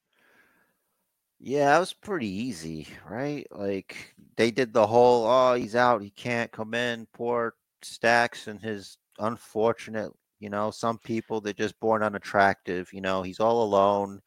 [1.41, 3.47] Yeah, that was pretty easy, right?
[3.51, 8.61] Like they did the whole oh he's out, he can't come in, poor Stacks and
[8.61, 14.21] his unfortunate, you know, some people they're just born unattractive, you know, he's all alone,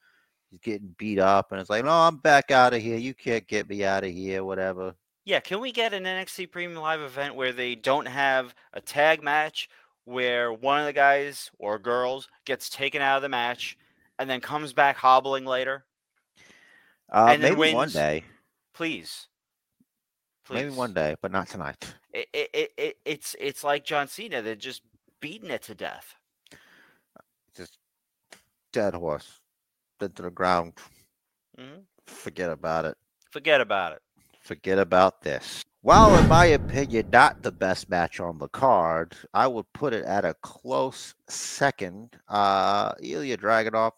[0.56, 2.98] he's getting beat up, and it's like, no, I'm back out of here.
[2.98, 4.96] You can't get me out of here, whatever.
[5.26, 9.24] Yeah, can we get an NXT Premium Live event where they don't have a tag
[9.24, 9.70] match
[10.06, 13.78] where one of the guys or girls gets taken out of the match
[14.20, 15.86] and then comes back hobbling later?
[17.12, 18.24] Uh And then maybe one day.
[18.74, 19.28] Please.
[20.46, 20.56] Please.
[20.56, 21.94] Maybe one day, but not tonight.
[22.16, 24.42] It, it, it, it, it's it's like John Cena.
[24.42, 24.84] They're just
[25.20, 26.16] beating it to death.
[27.54, 27.78] Just
[28.72, 29.42] dead horse.
[30.02, 30.74] Into the ground.
[31.58, 32.98] hmm Forget about it.
[33.32, 34.02] Forget about it.
[34.42, 35.64] forget about this.
[35.82, 40.04] While, in my opinion, not the best match on the card, I would put it
[40.06, 42.16] at a close second.
[42.28, 43.92] Uh, Ilja Dragunov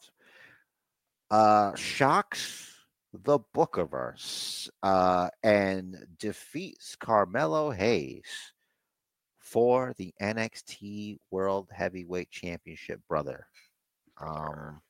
[1.31, 2.73] uh, shocks
[3.13, 8.53] the Bookerverse uh, and defeats Carmelo Hayes
[9.39, 13.47] for the NXT World Heavyweight Championship, brother.
[14.19, 14.81] Um,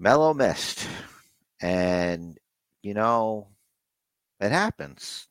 [0.00, 0.88] Mello missed,
[1.60, 2.38] and
[2.82, 3.48] you know,
[4.40, 5.28] it happens.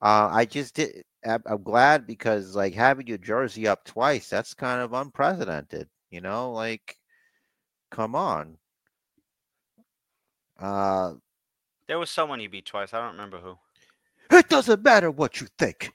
[0.00, 1.02] Uh, I just did.
[1.26, 5.88] I'm, glad because like having your jersey up twice, that's kind of unprecedented.
[6.10, 6.96] You know, like,
[7.90, 8.56] come on.
[10.60, 11.14] Uh,
[11.88, 12.94] There was someone he beat twice.
[12.94, 13.58] I don't remember who.
[14.30, 15.90] it doesn't matter what you think.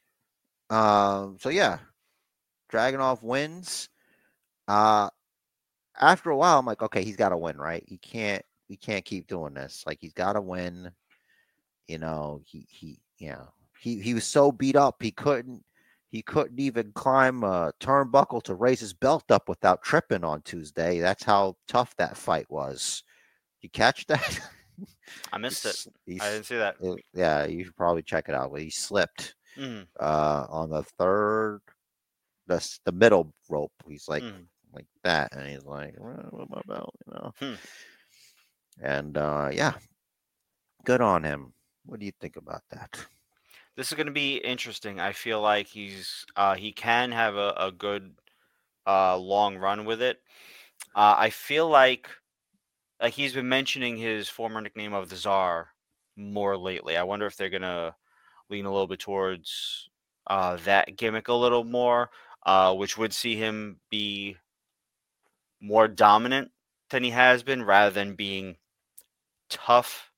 [0.70, 1.78] Um, so yeah,
[2.70, 3.88] Dragunov wins.
[4.68, 5.10] Uh,
[6.00, 7.84] after a while, I'm like, okay, he's got to win, right?
[7.88, 9.84] He can't, he can't keep doing this.
[9.86, 10.92] Like, he's got to win.
[11.88, 15.64] You know, he, he, you know, he, he was so beat up, he couldn't,
[16.10, 21.00] he couldn't even climb a turnbuckle to raise his belt up without tripping on Tuesday.
[21.00, 23.04] That's how tough that fight was.
[23.62, 24.40] You catch that?
[25.34, 25.76] I missed it.
[26.06, 26.78] He's- I didn't see that.
[27.14, 28.52] yeah, you should probably check it out.
[28.52, 31.62] But he slipped Mhm, uh, on the third,
[32.48, 33.74] the the middle rope.
[33.88, 34.48] He's like mhm.
[34.74, 37.34] Like that, and he's like, "Well, what my belt?" You know.
[37.40, 37.54] Hmm.
[38.82, 39.74] And uh, yeah,
[40.84, 41.54] good on him.
[41.86, 43.06] What do you think about that?
[43.76, 45.00] This is going to be interesting.
[45.00, 48.14] I feel like he's uh, he can have a, a good
[48.86, 50.20] uh, long run with it.
[50.96, 52.08] Uh, I feel like
[53.02, 55.70] like he's been mentioning his former nickname of the Czar
[56.16, 56.98] more lately.
[56.98, 57.96] I wonder if they're gonna
[58.50, 59.90] lean a little bit towards
[60.28, 62.10] uh, that gimmick a little more,
[62.46, 64.38] uh, which would see him be
[65.64, 66.52] more dominant
[66.90, 68.58] than he has been, rather than being
[69.50, 70.12] tough.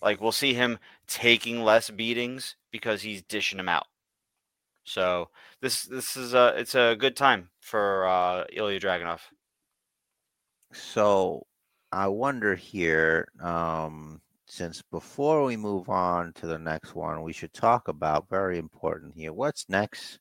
[0.00, 3.86] Like we'll see him taking less beatings because he's dishing them out.
[4.84, 5.28] So
[5.60, 9.20] this this is a it's a good time for uh, Ilja Dragunov.
[10.72, 11.46] So
[11.92, 13.28] I wonder here.
[13.40, 18.58] Um, since before we move on to the next one, we should talk about very
[18.58, 19.32] important here.
[19.32, 20.20] What's next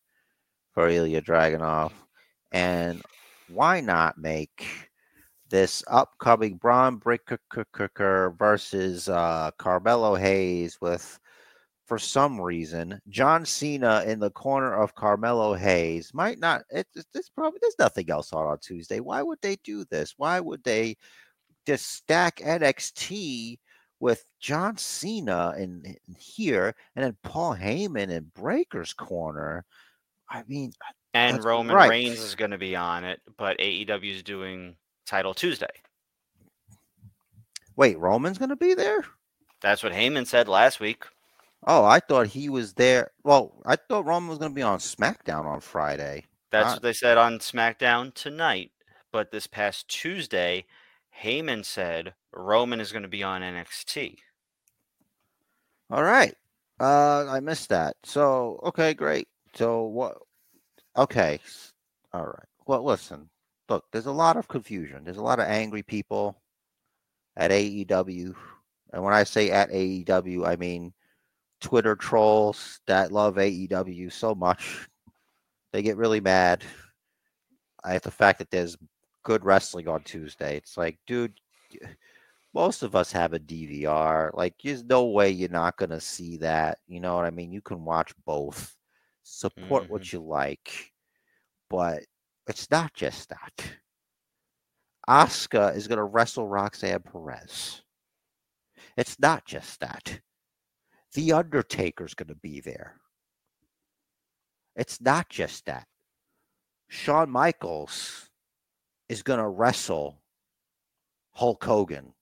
[0.73, 1.93] for Ilja Dragunov,
[2.51, 3.01] and
[3.49, 4.65] why not make
[5.49, 11.19] this upcoming Bron Breakker versus uh, Carmelo Hayes with,
[11.85, 16.63] for some reason, John Cena in the corner of Carmelo Hayes might not.
[16.69, 18.99] It, it's probably there's nothing else on on Tuesday.
[18.99, 20.13] Why would they do this?
[20.17, 20.97] Why would they
[21.65, 23.59] just stack NXT
[23.99, 29.63] with John Cena in, in here and then Paul Heyman in Breakker's corner?
[30.29, 30.73] I mean,
[31.13, 31.89] And That's Roman right.
[31.89, 35.67] Reigns is going to be on it, but AEW is doing Title Tuesday.
[37.75, 39.05] wait, Roman's going to be there?
[39.61, 41.05] That's what Heyman said last week.
[41.65, 43.11] Oh, I thought he was there.
[43.23, 46.25] Well, I thought Roman was going to be on SmackDown on Friday.
[46.51, 48.71] That's what they said on SmackDown tonight.
[49.11, 50.65] But this past Tuesday,
[51.23, 54.17] Heyman said Roman is going to be on NXT.
[55.89, 56.35] All right.
[56.79, 57.95] Uh, I missed that.
[58.03, 59.27] So, okay, great.
[59.55, 60.17] So, what?
[60.97, 61.39] Okay.
[62.13, 62.47] All right.
[62.65, 63.29] Well, listen.
[63.69, 65.03] Look, there's a lot of confusion.
[65.03, 66.41] There's a lot of angry people
[67.35, 68.33] at AEW.
[68.93, 70.93] And when I say at AEW, I mean
[71.59, 74.87] Twitter trolls that love AEW so much.
[75.73, 76.63] They get really mad
[77.85, 78.77] at the fact that there's
[79.23, 80.55] good wrestling on Tuesday.
[80.55, 81.33] It's like, dude,
[82.53, 84.31] most of us have a DVR.
[84.33, 86.79] Like, there's no way you're not going to see that.
[86.87, 87.51] You know what I mean?
[87.51, 88.76] You can watch both,
[89.27, 90.17] support what mm-hmm.
[90.17, 90.91] you like,
[91.69, 92.03] but
[92.47, 93.65] it's not just that.
[95.09, 97.81] Asuka is going to wrestle Roxanne Perez.
[98.95, 100.21] It's not just that.
[101.13, 102.95] The Undertaker's going to be there.
[104.75, 105.87] It's not just that.
[106.89, 108.29] Shawn Michaels
[109.09, 110.21] is going to wrestle
[111.33, 112.13] Hulk Hogan.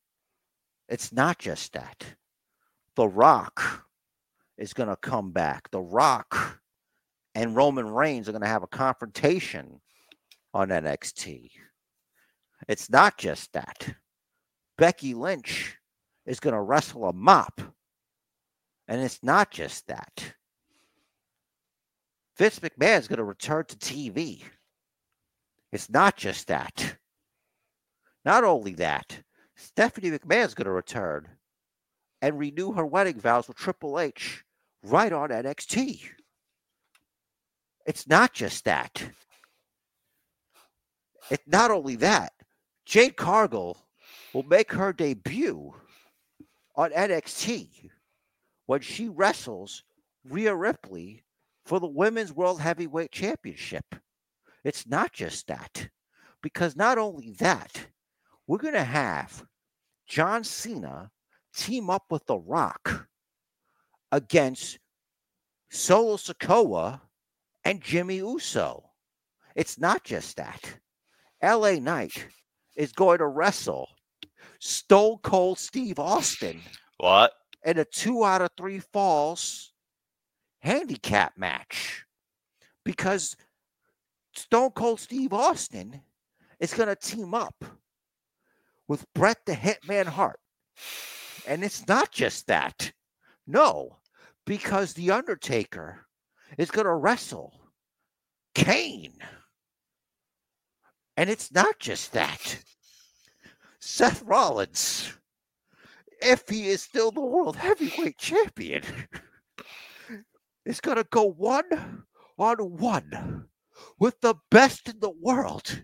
[0.90, 2.04] It's not just that.
[2.96, 3.86] The Rock
[4.58, 5.70] is going to come back.
[5.72, 6.60] The Rock
[7.36, 9.82] and Roman Reigns are going to have a confrontation
[10.54, 11.52] on NXT.
[12.70, 13.94] It's not just that.
[14.78, 15.78] Becky Lynch
[16.26, 17.62] is going to wrestle a mop.
[18.88, 20.34] And it's not just that.
[22.38, 24.44] Vince McMahon is going to return to TV.
[25.72, 26.98] It's not just that.
[28.24, 29.20] Not only that,
[29.56, 31.28] Stephanie McMahon is going to return
[32.22, 34.44] and renew her wedding vows with Triple H
[34.84, 36.02] right on NXT.
[37.86, 39.12] It's not just that.
[41.30, 42.34] It's not only that.
[42.86, 43.78] Jade Cargill
[44.34, 45.74] will make her debut
[46.76, 47.90] on NXT
[48.66, 49.84] when she wrestles
[50.28, 51.24] Rhea Ripley
[51.66, 53.96] for the Women's World Heavyweight Championship.
[54.64, 55.90] It's not just that,
[56.42, 57.88] because not only that,
[58.48, 59.46] we're going to have
[60.08, 61.12] John Cena
[61.56, 63.08] team up with The Rock
[64.12, 64.80] against
[65.70, 67.02] Solo Sikoa
[67.66, 68.84] and Jimmy Uso.
[69.56, 70.78] It's not just that.
[71.44, 72.28] LA Knight
[72.76, 73.90] is going to wrestle
[74.60, 76.62] Stone Cold Steve Austin
[76.98, 77.34] What?
[77.66, 79.74] in a two out of three falls
[80.60, 82.06] handicap match
[82.84, 83.36] because
[84.36, 86.02] Stone Cold Steve Austin
[86.60, 87.64] is going to team up
[88.88, 90.40] with Bret the Hitman Hart.
[91.48, 92.92] And it's not just that.
[93.48, 93.98] No,
[94.46, 96.06] because The Undertaker
[96.58, 97.54] is going to wrestle
[98.54, 99.14] Kane.
[101.18, 102.58] And it's not just that.
[103.80, 105.14] Seth Rollins,
[106.22, 108.84] if he is still the world heavyweight champion,
[110.66, 112.04] is going to go one
[112.38, 113.46] on one
[114.00, 115.84] with the best in the world,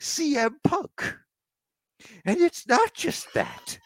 [0.00, 1.14] CM Punk.
[2.24, 3.78] And it's not just that.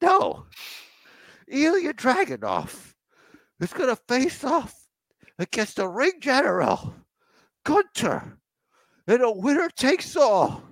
[0.00, 0.46] No.
[1.52, 2.94] Ilja Dragunov
[3.60, 4.81] is going to face off
[5.42, 6.94] against the ring general,
[7.64, 8.38] Gunther,
[9.06, 10.62] in a winner takes all.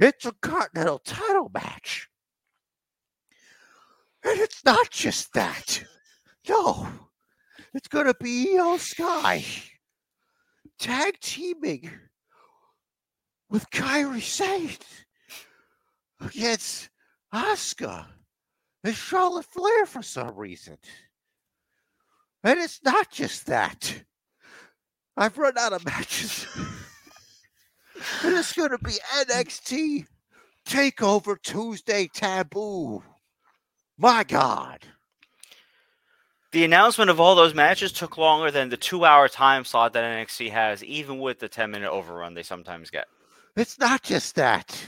[0.00, 2.08] It's a continental title match.
[4.24, 5.84] And it's not just that.
[6.48, 6.88] No.
[7.74, 9.44] It's going to be Io Sky
[10.78, 11.90] tag teaming
[13.48, 14.70] with Kairi Sane
[16.20, 16.90] against
[17.32, 18.06] Asuka
[18.84, 20.76] and Charlotte Flair for some reason.
[22.44, 24.02] And it's not just that.
[25.16, 26.46] I've run out of matches.
[28.22, 30.06] and it's going to be NXT
[30.66, 33.02] Takeover Tuesday Taboo.
[33.98, 34.80] My God.
[36.52, 40.04] The announcement of all those matches took longer than the two hour time slot that
[40.04, 43.06] NXT has, even with the 10 minute overrun they sometimes get.
[43.56, 44.78] It's not just that.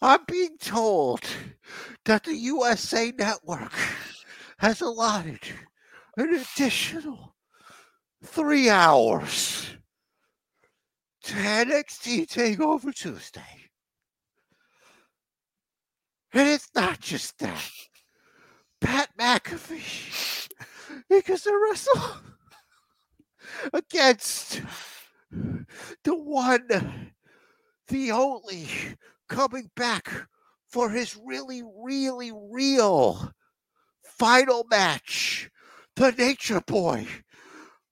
[0.00, 1.20] I'm being told
[2.04, 3.72] that the USA Network
[4.58, 5.40] has allotted
[6.18, 7.36] an additional
[8.24, 9.68] three hours
[11.22, 13.40] to NXT TakeOver Tuesday.
[16.32, 17.70] And it's not just that.
[18.80, 20.48] Pat McAfee,
[21.08, 22.16] because the wrestle
[23.72, 24.62] against
[25.30, 27.12] the one,
[27.88, 28.68] the only,
[29.28, 30.10] coming back
[30.68, 33.32] for his really, really real
[34.02, 35.50] final match,
[35.98, 37.08] the Nature Boy,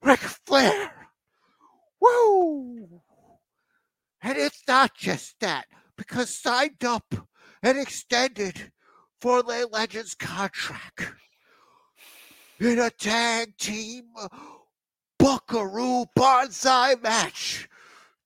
[0.00, 1.08] Ric Flair.
[2.00, 3.02] Woo!
[4.22, 7.12] And it's not just that, because signed up
[7.64, 8.70] and extended
[9.20, 11.14] for the Legends contract
[12.60, 14.04] in a tag team
[15.18, 17.68] Buckaroo Bonsai match.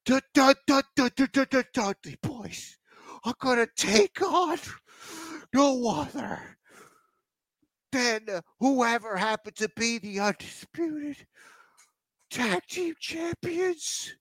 [0.04, 2.76] The Dudley Boyz
[3.24, 4.58] are going to take on
[5.54, 6.58] no other
[7.92, 8.26] than
[8.58, 11.26] whoever happened to be the undisputed
[12.30, 14.14] tag team champions.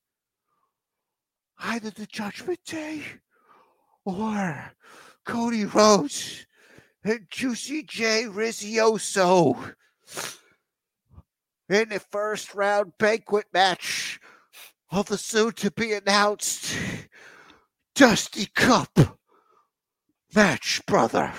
[1.60, 3.04] Either the Judgment Day
[4.06, 4.72] or
[5.26, 6.46] Cody Rhodes
[7.04, 9.76] and Juicy J Rizioso
[11.70, 14.20] in the first round banquet match
[14.92, 16.76] of the soon to be announced
[17.94, 19.20] Dusty Cup
[20.34, 21.34] match, brother.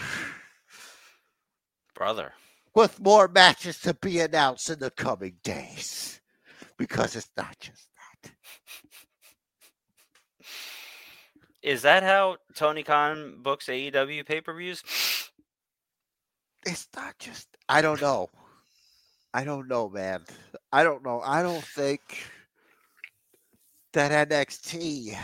[2.00, 2.32] Brother.
[2.74, 6.18] With more matches to be announced in the coming days.
[6.78, 7.88] Because it's not just
[8.22, 8.32] that.
[11.62, 14.82] Is that how Tony Khan books AEW pay per views?
[16.64, 18.30] It's not just, I don't know.
[19.34, 20.24] I don't know, man.
[20.72, 21.20] I don't know.
[21.20, 22.00] I don't think
[23.92, 25.18] that NXT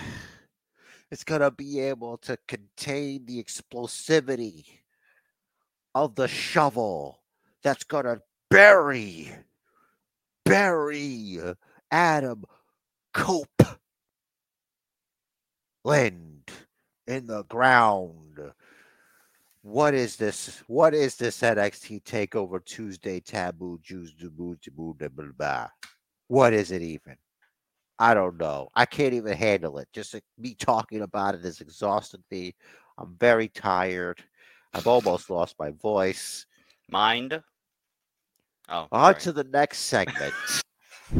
[1.11, 4.67] is going to be able to contain the explosivity
[5.97, 7.23] of the shovel
[7.63, 8.21] that's going to
[8.51, 9.33] bury,
[10.45, 11.41] bury
[11.91, 12.45] Adam
[13.15, 13.63] Cope
[15.85, 16.51] Lind
[17.07, 18.39] in the ground.
[19.63, 20.63] What is this?
[20.67, 24.13] What is this NXT Takeover Tuesday taboo juice?
[24.13, 25.71] Du boo tabo de bla?
[26.29, 27.17] What is it even?
[27.99, 28.69] I don't know.
[28.75, 29.89] I can't even handle it.
[29.95, 32.55] Just like me talking about it has exhausted me.
[32.99, 34.23] I'm very tired.
[34.77, 36.45] I've almost lost my voice.
[36.91, 37.43] Mind.
[38.69, 39.21] Oh, On sorry.
[39.23, 40.35] to the next segment.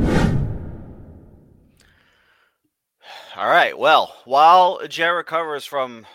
[3.35, 3.79] All right.
[3.79, 6.07] Well, while Jer recovers from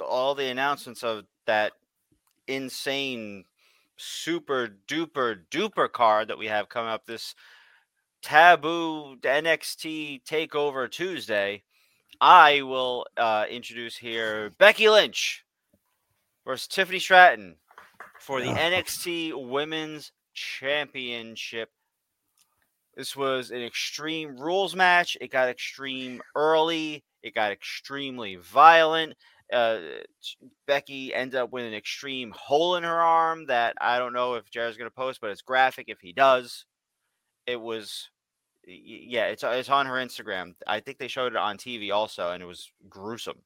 [0.00, 1.72] all the announcements of that
[2.48, 3.44] insane,
[3.98, 7.34] super duper duper card that we have coming up this
[8.22, 11.64] taboo NXT Takeover Tuesday,
[12.18, 15.44] I will uh, introduce here Becky Lynch
[16.44, 17.56] versus Tiffany Stratton
[18.20, 18.48] for the.
[18.48, 21.70] NXT Women's Championship.
[22.96, 25.16] This was an extreme rules match.
[25.20, 27.04] It got extreme early.
[27.22, 29.14] It got extremely violent.
[29.52, 29.78] Uh,
[30.66, 34.50] Becky ended up with an extreme hole in her arm that I don't know if
[34.50, 36.64] Jared's going to post, but it's graphic if he does.
[37.46, 38.08] It was,
[38.66, 40.54] yeah, it's it's on her Instagram.
[40.66, 43.42] I think they showed it on TV also, and it was gruesome.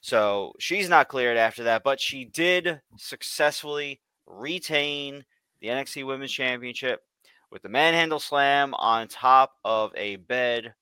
[0.00, 5.24] So she's not cleared after that, but she did successfully retain
[5.60, 7.02] the NXT Women's Championship
[7.50, 10.74] with the manhandle slam on top of a bed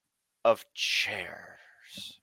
[0.44, 2.18] of chairs.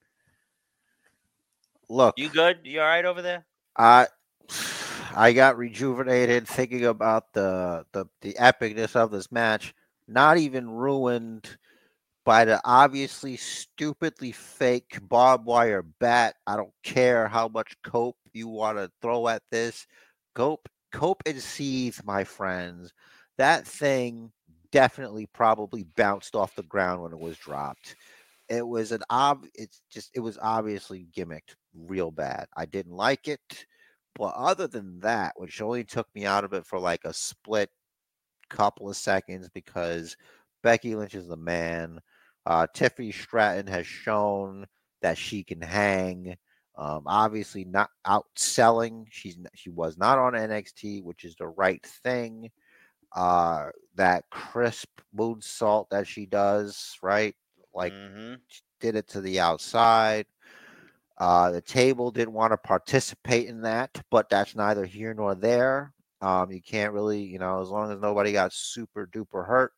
[1.88, 2.60] Look, You good?
[2.64, 3.44] You all right over there?
[3.76, 4.06] I
[5.14, 9.74] I got rejuvenated thinking about the the the epicness of this match.
[10.06, 11.56] Not even ruined
[12.24, 16.36] by the obviously stupidly fake barbed wire bat.
[16.46, 19.86] I don't care how much cope you want to throw at this.
[20.34, 22.92] Cope, cope and seethe, my friends.
[23.38, 24.32] That thing
[24.72, 27.96] definitely probably bounced off the ground when it was dropped.
[28.48, 29.46] It was an ob.
[29.54, 32.46] It's just it was obviously gimmicked real bad.
[32.56, 33.66] I didn't like it.
[34.16, 37.70] But other than that, which only took me out of it for like a split
[38.50, 40.16] couple of seconds because
[40.62, 42.00] Becky Lynch is the man.
[42.46, 44.66] Uh, Tiffany Stratton has shown
[45.02, 46.36] that she can hang.
[46.76, 49.06] Um, obviously, not outselling.
[49.10, 52.50] She's she was not on NXT, which is the right thing.
[53.14, 57.34] Uh, that crisp moonsault that she does, right?
[57.74, 58.40] Like Mhm.
[58.80, 60.26] did it to the outside.
[61.18, 65.94] Uh, the table didn't want to participate in that, but that's neither here nor there.
[66.20, 69.72] Um, you can't really, you know, as long as nobody got super duper hurt,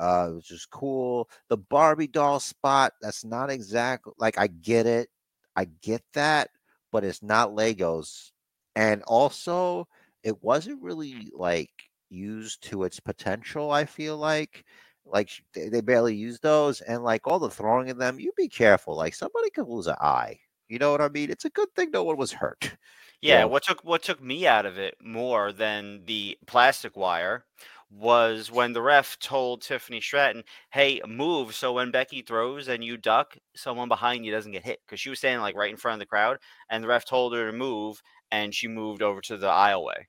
[0.00, 1.30] uh, it was just cool.
[1.48, 5.10] The Barbie doll spot, that's not exactly like I get it,
[5.56, 6.50] I get that,
[6.92, 8.32] but it's not Legos.
[8.76, 9.88] And also,
[10.22, 11.70] it wasn't really like
[12.08, 13.70] used to its potential.
[13.70, 14.64] I feel like,
[15.04, 18.48] like they, they barely use those, and like all the throwing of them, you be
[18.48, 18.96] careful.
[18.96, 20.40] Like somebody could lose an eye.
[20.68, 21.30] You know what I mean?
[21.30, 22.76] It's a good thing no one was hurt.
[23.22, 23.44] Yeah, Yeah.
[23.44, 27.46] what took what took me out of it more than the plastic wire
[27.90, 32.96] was when the ref told Tiffany Stratton, "Hey, move so when Becky throws and you
[32.96, 35.94] duck, someone behind you doesn't get hit." Because she was standing like right in front
[35.94, 36.38] of the crowd,
[36.70, 40.04] and the ref told her to move, and she moved over to the aisleway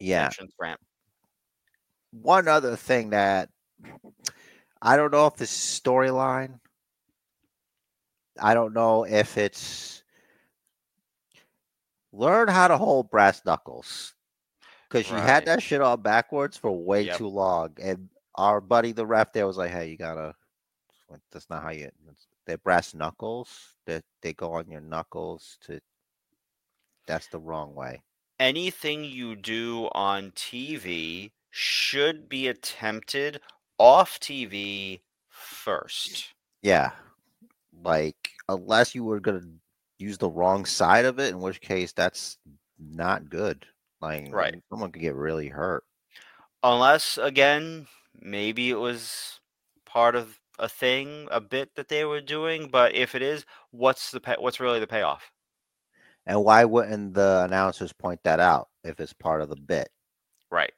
[0.00, 0.32] Yeah.
[0.32, 0.80] entrance ramp.
[2.12, 3.50] One other thing that
[4.82, 6.60] I don't know if this is storyline.
[8.40, 10.02] I don't know if it's
[12.12, 14.14] learn how to hold brass knuckles
[14.90, 15.22] because Right.
[15.22, 17.18] had that shit all backwards for way Yep.
[17.18, 20.34] too long, and our buddy the ref there was like, "Hey, you gotta.
[21.32, 21.90] That's not how you.
[22.46, 23.76] They're brass knuckles.
[23.86, 25.80] That they go on your knuckles to.
[27.06, 28.02] That's the wrong way.
[28.38, 33.40] Anything you do on TV should be attempted
[33.78, 36.34] off TV first.
[36.62, 36.92] Yeah.
[37.82, 39.46] Like unless you were gonna
[39.98, 42.38] use the wrong side of it, in which case that's
[42.78, 43.66] not good.
[44.00, 44.56] Like Right.
[44.70, 45.84] someone could get really hurt.
[46.62, 47.86] Unless again,
[48.18, 49.40] maybe it was
[49.84, 52.68] part of a thing, a bit that they were doing.
[52.68, 55.32] But if it is, what's the pay, what's really the payoff?
[56.24, 59.90] And why wouldn't the announcers point that out if it's part of the bit?
[60.50, 60.72] Right.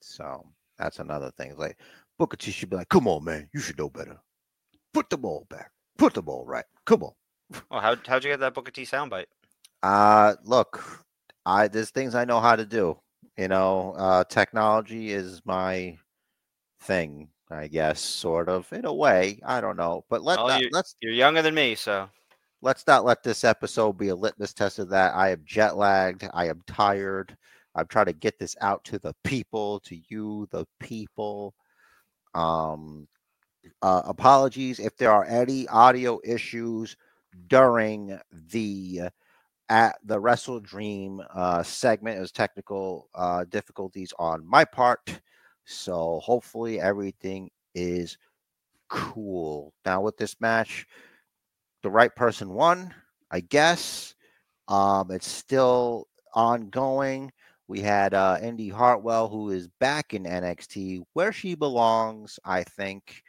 [0.00, 0.46] So
[0.78, 1.50] that's another thing.
[1.50, 1.78] It's Like
[2.18, 4.20] Booker T should be like, "Come on, man, you should know better.
[4.94, 5.72] Put the ball back.
[5.98, 6.66] Put the ball right.
[6.86, 7.14] Come on."
[7.70, 9.26] Well, how how'd you get that Booker T soundbite?
[9.82, 11.04] Uh look,
[11.46, 12.98] I there's things I know how to do.
[13.36, 15.98] You know, uh technology is my
[16.80, 19.40] thing, I guess, sort of in a way.
[19.44, 20.04] I don't know.
[20.10, 22.08] But let Well, that, you- let's You're younger than me, so
[22.62, 25.14] let's not let this episode be a litmus test of that.
[25.14, 26.28] I am jet lagged.
[26.32, 27.36] I am tired.
[27.74, 31.54] I'm trying to get this out to the people, to you, the people.
[32.34, 33.08] Um,
[33.82, 36.96] uh, apologies if there are any audio issues
[37.48, 39.02] during the
[39.68, 42.18] at the Wrestle Dream uh, segment.
[42.18, 45.20] It was technical uh, difficulties on my part,
[45.64, 48.18] so hopefully everything is
[48.88, 49.72] cool.
[49.84, 50.86] Now with this match,
[51.82, 52.94] the right person won,
[53.30, 54.14] I guess.
[54.68, 57.32] Um, it's still ongoing.
[57.68, 63.23] We had uh, Indy Hartwell, who is back in NXT, where she belongs, I think.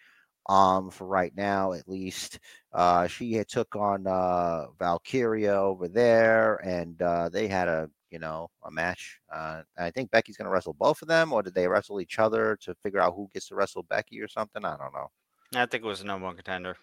[0.47, 2.39] Um, for right now, at least,
[2.71, 8.19] uh, she had took on uh, Valkyria over there, and uh, they had a you
[8.19, 9.19] know a match.
[9.33, 12.19] Uh, I think Becky's going to wrestle both of them, or did they wrestle each
[12.19, 14.63] other to figure out who gets to wrestle Becky or something?
[14.63, 15.09] I don't know.
[15.55, 16.77] I think it was the number one contender.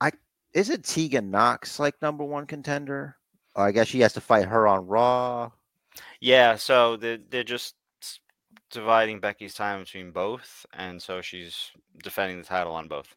[0.00, 0.12] I
[0.54, 3.16] is it Tegan Knox like number one contender?
[3.54, 5.50] Or I guess she has to fight her on Raw.
[6.20, 7.74] Yeah, so they're, they're just
[8.70, 11.70] dividing Becky's time between both, and so she's
[12.02, 13.14] defending the title on both.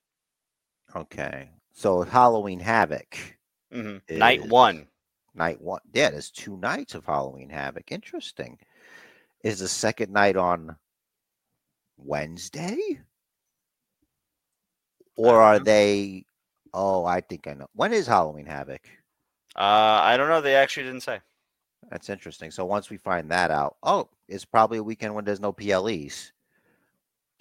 [0.95, 1.50] Okay.
[1.74, 3.18] So Halloween Havoc,
[3.72, 4.88] hmm Night one.
[5.34, 5.82] night one.
[5.93, 7.91] Yeah, there's two nights of Halloween Havoc.
[7.91, 8.58] Interesting.
[9.43, 10.76] Is the second night on
[11.97, 13.00] Wednesday?
[15.16, 16.26] Or are they?
[16.74, 17.68] Oh, I think I know.
[17.74, 18.88] When is Halloween Havoc?
[19.56, 20.41] Uh, I don't know.
[20.41, 21.20] They actually didn't say.
[21.90, 22.52] That's interesting.
[22.52, 26.32] So once we find that out, oh, it's probably a weekend when there's no PLEs.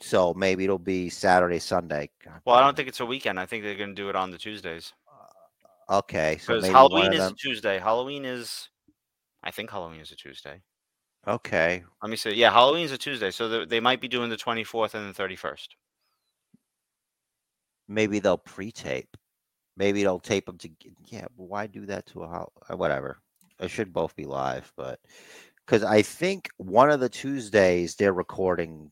[0.01, 2.11] So maybe it'll be Saturday, Sunday.
[2.25, 3.39] God Well, I don't think it's a weekend.
[3.39, 4.93] I think they're going to do it on the Tuesdays
[5.91, 5.95] it.
[5.95, 7.37] Okay, so Halloween is a them.
[7.37, 7.79] Tuesday.
[7.79, 8.69] Halloween is,
[9.43, 10.63] I think Halloween is a Tuesday.
[11.27, 12.33] Okay, Let me see.
[12.35, 15.09] Yeah, Halloween is a Tuesday, so they- they might be doing the twenty fourth and
[15.09, 15.77] the thirty first.
[17.91, 19.17] maybe they'll pre-tape.
[19.77, 20.69] Maybe they'll tape them to.
[21.07, 23.21] Yeah, but why do that to a hol- uh, whatever?
[23.61, 25.01] It should both be live, but
[25.67, 28.91] because I think one of the Tuesdays they're recording,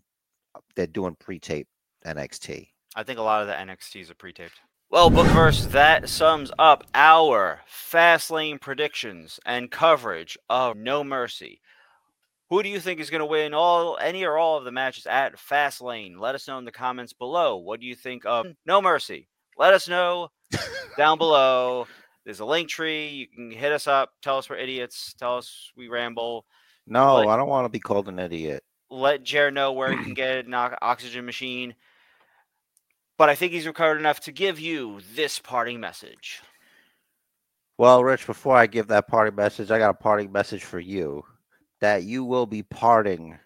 [0.54, 1.68] uh, they're doing pre-tape
[2.04, 2.68] NXT.
[2.94, 4.60] I think a lot of the NXTs are pre-taped.
[4.88, 11.60] Well, Bookverse, that sums up our fast lane predictions and coverage of No Mercy.
[12.50, 15.06] Who do you think is going to win all, any or all of the matches
[15.06, 16.20] at Fastlane?
[16.20, 17.56] Let us know in the comments below.
[17.56, 19.28] What do you think of No Mercy?
[19.58, 20.28] Let us know
[20.96, 21.88] down below.
[22.26, 23.08] There's a link tree.
[23.08, 24.10] You can hit us up.
[24.20, 25.14] Tell us we're idiots.
[25.18, 26.44] Tell us we ramble.
[26.86, 28.62] No, Like- I don't want to be called an idiot.
[28.90, 31.74] let Jer know where he can get an oxygen machine.
[33.16, 36.42] But I think he's recovered enough to give you this parting message.
[37.78, 41.24] Well, Rich, before I give that parting message, I got a parting message for you
[41.80, 43.38] that you will be parting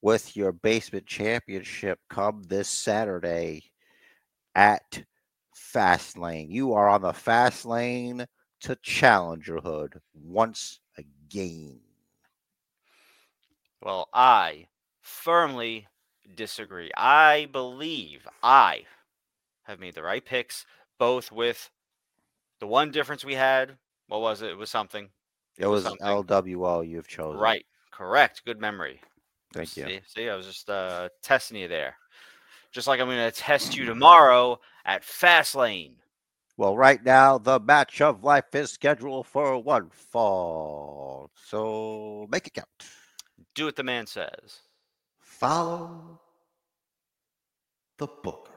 [0.00, 3.64] with your basement championship come this Saturday
[4.54, 5.02] at
[5.72, 6.50] Fastlane.
[6.50, 8.26] You are on the fast lane
[8.60, 11.80] to challengerhood once again.
[13.80, 14.66] Well, I
[15.00, 15.88] firmly
[16.36, 16.90] disagree.
[16.96, 18.82] I believe I
[19.64, 20.66] have made the right picks,
[20.98, 21.70] both with
[22.60, 23.76] the one difference we had.
[24.08, 24.50] What was it?
[24.50, 25.08] It was something.
[25.58, 26.06] It was something.
[26.06, 27.40] LWO you've chosen.
[27.40, 27.64] Right.
[27.90, 28.42] Correct.
[28.44, 29.00] Good memory.
[29.52, 29.86] Thank you.
[29.86, 31.96] See, see, I was just uh, testing you there.
[32.72, 35.92] Just like I'm going to test you tomorrow at Fastlane.
[36.56, 41.30] Well, right now the match of life is scheduled for one fall.
[41.34, 42.68] So make it count.
[43.54, 44.60] Do what the man says.
[45.20, 46.20] Follow
[47.98, 48.51] the Booker.